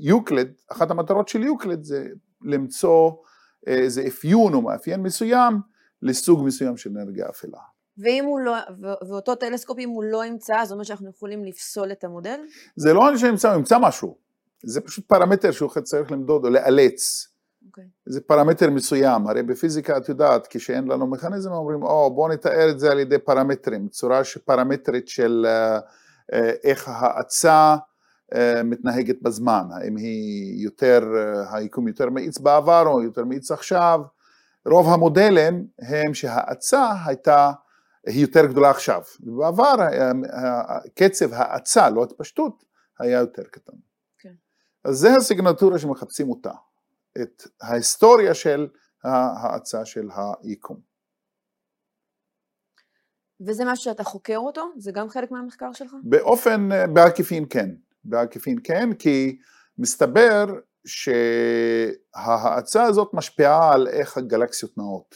יוקלד, 0.00 0.48
אחת 0.68 0.90
המטרות 0.90 1.28
של 1.28 1.42
יוקלד 1.42 1.84
זה 1.84 2.06
למצוא 2.42 3.10
איזה 3.66 4.06
אפיון 4.08 4.54
או 4.54 4.62
מאפיין 4.62 5.02
מסוים 5.02 5.60
לסוג 6.02 6.44
מסוים 6.44 6.76
של 6.76 6.90
אנרגיה 6.90 7.28
אפלה. 7.28 7.58
ואם 7.98 8.24
הוא 8.24 8.40
לא, 8.40 8.54
ואותו 9.08 9.34
טלסקופ 9.34 9.78
אם 9.78 9.88
הוא 9.88 10.04
לא 10.04 10.24
ימצא, 10.24 10.64
זאת 10.64 10.72
אומרת 10.72 10.86
שאנחנו 10.86 11.10
יכולים 11.10 11.44
לפסול 11.44 11.92
את 11.92 12.04
המודל? 12.04 12.40
זה 12.76 12.92
לא 12.92 13.08
אני 13.08 13.18
שנמצא, 13.18 13.48
הוא 13.48 13.58
ימצא 13.58 13.78
משהו, 13.78 14.16
זה 14.64 14.80
פשוט 14.80 15.08
פרמטר 15.08 15.50
שהוא 15.50 15.70
צריך 15.82 16.12
למדוד 16.12 16.44
או 16.44 16.50
לאלץ. 16.50 17.26
Okay. 17.26 17.36
אוקיי. 17.66 17.84
זה 18.06 18.20
פרמטר 18.20 18.70
מסוים, 18.70 19.26
הרי 19.26 19.42
בפיזיקה 19.42 19.96
את 19.96 20.08
יודעת, 20.08 20.46
כשאין 20.50 20.88
לנו 20.88 21.06
מכניזם 21.06 21.52
אומרים, 21.52 21.82
או 21.82 22.06
oh, 22.06 22.10
בואו 22.14 22.28
נתאר 22.28 22.70
את 22.70 22.78
זה 22.78 22.90
על 22.90 22.98
ידי 22.98 23.18
פרמטרים, 23.18 23.88
צורה 23.88 24.20
פרמטרית 24.44 25.08
של 25.08 25.46
uh, 25.46 25.80
uh, 26.34 26.36
איך 26.64 26.88
האצה 26.88 27.76
uh, 27.78 27.95
מתנהגת 28.64 29.22
בזמן, 29.22 29.62
האם 29.70 29.96
היא 29.96 30.64
יותר, 30.64 31.00
uh, 31.02 31.54
היקום 31.54 31.88
יותר 31.88 32.10
מאיץ 32.10 32.38
בעבר 32.38 32.86
או 32.86 33.02
יותר 33.02 33.24
מאיץ 33.24 33.50
עכשיו, 33.50 34.00
רוב 34.66 34.88
המודלים 34.88 35.66
הם 35.82 36.14
שהאצה 36.14 36.92
הייתה, 37.06 37.52
היא 38.06 38.20
יותר 38.20 38.46
גדולה 38.46 38.70
עכשיו, 38.70 39.02
ובעבר 39.20 39.74
קצב 40.94 41.32
האצה, 41.32 41.90
לא 41.90 42.02
התפשטות, 42.02 42.64
היה 42.98 43.18
יותר 43.18 43.42
קטן. 43.42 43.76
כן. 44.18 44.34
אז 44.84 44.96
זה 44.96 45.08
הסיגנטורה 45.16 45.78
שמחפשים 45.78 46.30
אותה. 46.30 46.52
את 47.22 47.42
ההיסטוריה 47.60 48.34
של 48.34 48.68
ההאצה 49.04 49.84
של 49.84 50.08
היקום. 50.42 50.80
וזה 53.40 53.64
משהו 53.66 53.84
שאתה 53.84 54.04
חוקר 54.04 54.36
אותו? 54.36 54.70
זה 54.76 54.92
גם 54.92 55.08
חלק 55.08 55.30
מהמחקר 55.30 55.72
שלך? 55.72 55.94
באופן, 56.02 56.68
בעקיפין 56.94 57.44
כן. 57.50 57.70
בעקיפין 58.08 58.58
כן, 58.64 58.94
כי 58.94 59.38
מסתבר 59.78 60.44
שההאצה 60.86 62.82
הזאת 62.82 63.14
משפיעה 63.14 63.74
על 63.74 63.88
איך 63.88 64.16
הגלקסיות 64.16 64.78
נעות. 64.78 65.14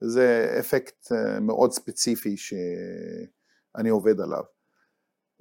זה 0.00 0.56
אפקט 0.58 1.12
אה, 1.12 1.40
מאוד 1.40 1.72
ספציפי 1.72 2.36
שאני 2.36 3.88
עובד 3.88 4.20
עליו. 4.20 4.42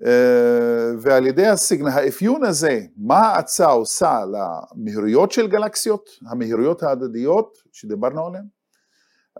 אה, 0.06 0.92
ועל 1.02 1.28
ידי 1.28 1.48
הסיגנל, 1.48 1.88
האפיון 1.90 2.44
הזה, 2.44 2.80
מה 2.98 3.20
ההאצה 3.20 3.66
עושה 3.66 4.20
למהירויות 4.26 5.32
של 5.32 5.48
גלקסיות, 5.48 6.10
המהירויות 6.28 6.84
ההדדיות 6.84 7.58
שדיברנו 7.72 8.28
עליהן, 8.28 8.46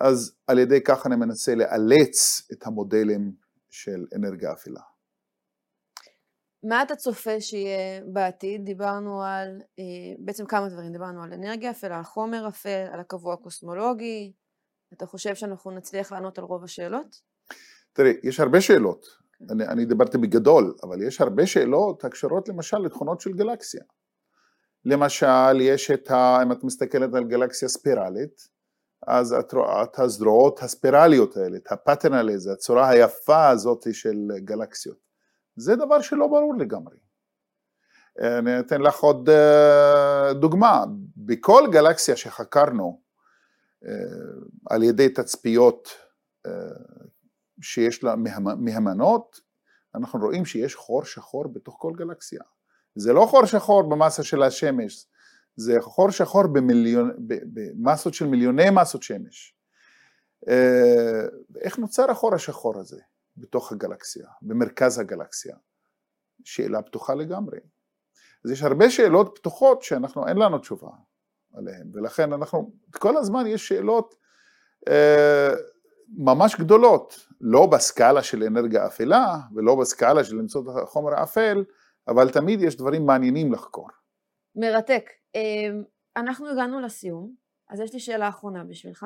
אז 0.02 0.36
על 0.48 0.60
ידי 0.60 0.82
כך 0.82 1.06
אני 1.06 1.16
מנסה 1.16 1.56
לאלץ 1.56 2.48
את 2.52 2.68
המודלים 2.68 3.32
של 3.70 4.06
אנרגיה 4.16 4.54
אפלה. 4.54 4.93
מה 6.64 6.84
אתה 6.84 6.96
צופה 6.96 7.42
שיהיה 7.42 8.02
בעתיד? 8.06 8.66
דיברנו 8.66 9.24
על 9.24 9.62
אה, 9.80 9.84
בעצם 10.20 10.46
כמה 10.46 10.70
דברים, 10.70 10.92
דיברנו 10.92 11.24
על 11.24 11.34
אנרגיה 11.34 11.72
אפלה, 11.72 11.98
על 11.98 12.04
חומר 12.04 12.48
אפל, 12.48 12.88
על 12.92 13.00
הקבוע 13.00 13.34
הקוסמולוגי. 13.34 14.34
אתה 14.94 15.06
חושב 15.06 15.36
שאנחנו 15.36 15.72
נצליח 15.72 16.12
לענות 16.12 16.38
על 16.38 16.44
רוב 16.44 16.64
השאלות? 16.64 17.22
תראי, 17.94 18.14
יש 18.24 18.40
הרבה 18.40 18.62
שאלות. 18.62 19.06
אני, 19.50 19.68
אני 19.68 19.86
דיברתי 19.86 20.18
בגדול, 20.18 20.76
אבל 20.84 21.08
יש 21.08 21.22
הרבה 21.22 21.48
שאלות 21.48 22.06
הקשורות 22.06 22.50
למשל 22.50 22.78
לתכונות 22.78 23.22
של 23.22 23.34
גלקסיה. 23.34 23.84
למשל, 24.86 25.62
יש 25.62 25.92
את 25.92 26.12
ה... 26.12 26.40
אם 26.44 26.52
את 26.52 26.64
מסתכלת 26.64 27.14
על 27.14 27.24
גלקסיה 27.24 27.70
ספירלית, 27.70 28.48
אז 29.08 29.34
את 29.34 29.54
רואה 29.54 29.84
את 29.84 30.00
הזרועות 30.00 30.60
הספירליות 30.64 31.38
האלה, 31.38 31.58
את 31.58 31.72
הפטרנליזם, 31.72 32.52
הצורה 32.52 32.90
היפה 32.90 33.50
הזאת 33.50 33.86
של 33.94 34.18
גלקסיות. 34.38 35.13
זה 35.56 35.76
דבר 35.76 36.02
שלא 36.02 36.28
ברור 36.28 36.56
לגמרי. 36.60 36.98
אני 38.20 38.60
אתן 38.60 38.82
לך 38.82 39.00
עוד 39.00 39.30
אה, 39.30 40.34
דוגמה, 40.34 40.84
בכל 41.18 41.64
גלקסיה 41.72 42.16
שחקרנו 42.16 43.02
אה, 43.86 43.92
על 44.70 44.84
ידי 44.84 45.10
תצפיות 45.10 45.90
אה, 46.46 46.52
שיש 47.62 48.04
לה 48.04 48.16
מהימנות, 48.58 49.40
אנחנו 49.96 50.20
רואים 50.20 50.46
שיש 50.46 50.76
חור 50.76 51.04
שחור 51.04 51.48
בתוך 51.48 51.76
כל 51.80 51.94
גלקסיה. 51.96 52.42
זה 52.96 53.14
לא 53.14 53.26
חור 53.26 53.46
שחור 53.46 53.90
במסה 53.90 54.24
של 54.24 54.44
השמש, 54.44 55.08
זה 55.56 55.78
חור 55.82 56.12
שחור 56.12 56.48
במיליון, 56.48 57.12
במסות 57.28 58.14
של 58.14 58.26
מיליוני 58.28 58.70
מסות 58.70 59.04
שמש. 59.04 59.56
איך 61.62 61.80
נוצר 61.80 62.12
החור 62.12 62.36
השחור 62.36 62.80
הזה 62.80 63.02
בתוך 63.38 63.72
הגלקסיה, 63.72 64.28
במרכז 64.42 65.00
הגלקסיה? 65.00 65.56
שאלה 66.44 66.82
פתוחה 66.82 67.14
לגמרי. 67.14 67.60
אז 68.46 68.52
יש 68.52 68.62
הרבה 68.64 68.90
שאלות 68.90 69.38
פתוחות 69.40 69.84
שאנחנו, 69.84 70.28
אין 70.28 70.38
לנו 70.38 70.60
תשובה 70.60 70.90
עליהן, 71.54 71.92
ולכן 71.94 72.34
אנחנו, 72.34 72.72
כל 72.92 73.18
הזמן 73.18 73.48
יש 73.48 73.68
שאלות 73.68 74.16
אה, 74.88 75.52
ממש 76.18 76.56
גדולות, 76.56 77.28
לא 77.42 77.66
בסקאלה 77.66 78.24
של 78.24 78.44
אנרגיה 78.44 78.88
אפלה 78.88 79.38
ולא 79.56 79.76
בסקאלה 79.76 80.24
של 80.24 80.36
למצוא 80.36 80.62
את 80.62 80.84
החומר 80.84 81.14
האפל, 81.14 81.64
אבל 82.08 82.30
תמיד 82.30 82.62
יש 82.62 82.78
דברים 82.78 83.06
מעניינים 83.06 83.54
לחקור. 83.54 83.88
מרתק. 84.56 85.10
אמ, 85.36 85.84
אנחנו 86.18 86.50
הגענו 86.50 86.82
לסיום, 86.82 87.36
אז 87.70 87.80
יש 87.80 87.94
לי 87.94 88.00
שאלה 88.00 88.30
אחרונה 88.30 88.64
בשבילך. 88.64 89.06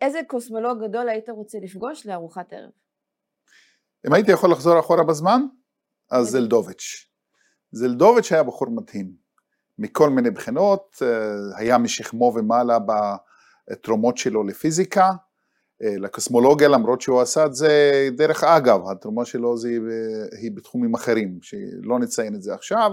איזה 0.00 0.20
קוסמולוג 0.26 0.84
גדול 0.84 1.08
היית 1.08 1.28
רוצה 1.28 1.58
לפגוש 1.62 2.06
לארוחת 2.06 2.52
ערב? 2.52 2.70
אם 4.06 4.12
הייתי 4.12 4.32
יכול 4.32 4.50
לחזור 4.52 4.80
אחורה 4.80 5.04
בזמן, 5.04 5.40
אז 6.10 6.26
זלדוביץ'. 6.28 7.08
זלדוביץ' 7.72 8.32
היה 8.32 8.42
בחור 8.42 8.68
מדהים, 8.70 9.12
מכל 9.78 10.10
מיני 10.10 10.30
בחינות, 10.30 10.96
אה, 11.02 11.58
היה 11.58 11.78
משכמו 11.78 12.32
ומעלה 12.36 12.78
בתרומות 13.70 14.16
שלו 14.16 14.44
לפיזיקה, 14.44 15.12
אה, 15.82 15.94
לקוסמולוגיה 15.98 16.68
למרות 16.68 17.00
שהוא 17.00 17.20
עשה 17.20 17.46
את 17.46 17.54
זה 17.54 18.08
דרך 18.16 18.44
אגב, 18.44 18.80
התרומה 18.90 19.24
שלו 19.24 19.56
זה, 19.56 19.68
היא 20.40 20.50
בתחומים 20.54 20.94
אחרים 20.94 21.38
שלא 21.42 21.98
נציין 21.98 22.34
את 22.34 22.42
זה 22.42 22.54
עכשיו 22.54 22.90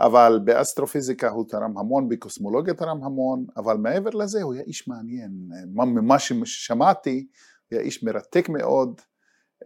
אבל 0.00 0.40
באסטרופיזיקה 0.44 1.28
הוא 1.28 1.48
תרם 1.48 1.78
המון, 1.78 2.08
בקוסמולוגיה 2.08 2.74
תרם 2.74 3.04
המון, 3.04 3.46
אבל 3.56 3.76
מעבר 3.76 4.10
לזה 4.10 4.42
הוא 4.42 4.54
היה 4.54 4.62
איש 4.62 4.88
מעניין, 4.88 5.30
ממה 5.74 6.18
ששמעתי 6.18 7.26
הוא 7.70 7.76
היה 7.76 7.80
איש 7.80 8.04
מרתק 8.04 8.48
מאוד, 8.48 9.00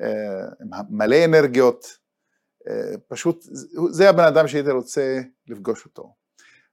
אה, 0.00 0.84
מלא 0.90 1.24
אנרגיות, 1.24 1.86
אה, 2.68 2.94
פשוט 3.08 3.44
זה 3.90 4.10
הבן 4.10 4.24
אדם 4.24 4.48
שהייתי 4.48 4.70
רוצה 4.70 5.20
לפגוש 5.46 5.84
אותו. 5.84 6.14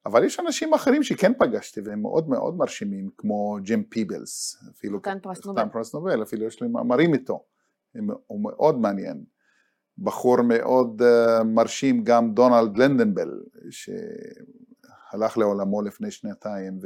אבל 0.06 0.24
יש 0.24 0.40
אנשים 0.40 0.74
אחרים 0.74 1.04
שכן 1.04 1.32
פגשתי 1.40 1.82
והם 1.82 2.02
מאוד 2.02 2.30
מאוד 2.30 2.58
מרשימים, 2.58 3.10
כמו 3.18 3.58
ג'ים 3.62 3.84
פיבלס, 3.84 4.64
אפילו 4.72 5.00
חתן 5.00 5.20
פרס 5.20 5.46
נובל, 5.46 5.70
פרס 5.74 5.94
נובל, 5.94 6.24
אפילו 6.24 6.46
יש 6.46 6.62
לי 6.62 6.68
מאמרים 6.68 7.14
איתו, 7.14 7.44
הוא 8.28 8.42
מאוד 8.44 8.80
מעניין. 8.80 9.24
בחור 9.98 10.42
מאוד 10.42 11.02
uh, 11.02 11.44
מרשים 11.44 12.04
גם 12.04 12.34
דונלד 12.34 12.78
לנדנבל, 12.78 13.42
שהלך 13.70 15.38
לעולמו 15.38 15.82
לפני 15.82 16.12
שנתיים 16.12 16.80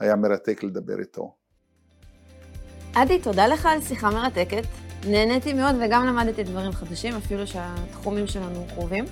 והיה 0.00 0.16
מרתק 0.16 0.62
לדבר 0.62 1.00
איתו. 1.00 1.34
אדי, 2.92 3.20
תודה 3.20 3.46
לך 3.46 3.66
על 3.66 3.80
שיחה 3.80 4.10
מרתקת. 4.10 4.62
נהניתי 5.08 5.52
מאוד 5.52 5.74
וגם 5.80 6.06
למדתי 6.06 6.44
דברים 6.44 6.72
חדשים, 6.72 7.16
אפילו 7.16 7.46
שהתחומים 7.46 8.26
שלנו 8.26 8.64
קרובים. 8.74 9.04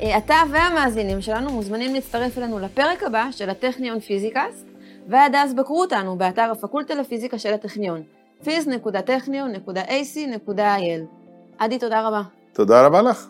אה, 0.00 0.18
אתה 0.18 0.34
והמאזינים 0.52 1.20
שלנו 1.20 1.52
מוזמנים 1.52 1.94
להצטרף 1.94 2.38
אלינו 2.38 2.58
לפרק 2.58 3.02
הבא 3.02 3.28
של 3.30 3.50
הטכניון 3.50 4.00
פיזיקאסט, 4.00 4.66
ועד 5.08 5.34
אז 5.34 5.54
בקרו 5.54 5.80
אותנו 5.80 6.18
באתר 6.18 6.50
הפקולטה 6.52 6.94
לפיזיקה 6.94 7.38
של 7.38 7.54
הטכניון, 7.54 8.02
פיז.טכניון.ac.il. 8.44 11.19
עדי, 11.60 11.78
תודה 11.78 12.08
רבה. 12.08 12.22
תודה 12.52 12.86
רבה 12.86 13.02
לך. 13.02 13.26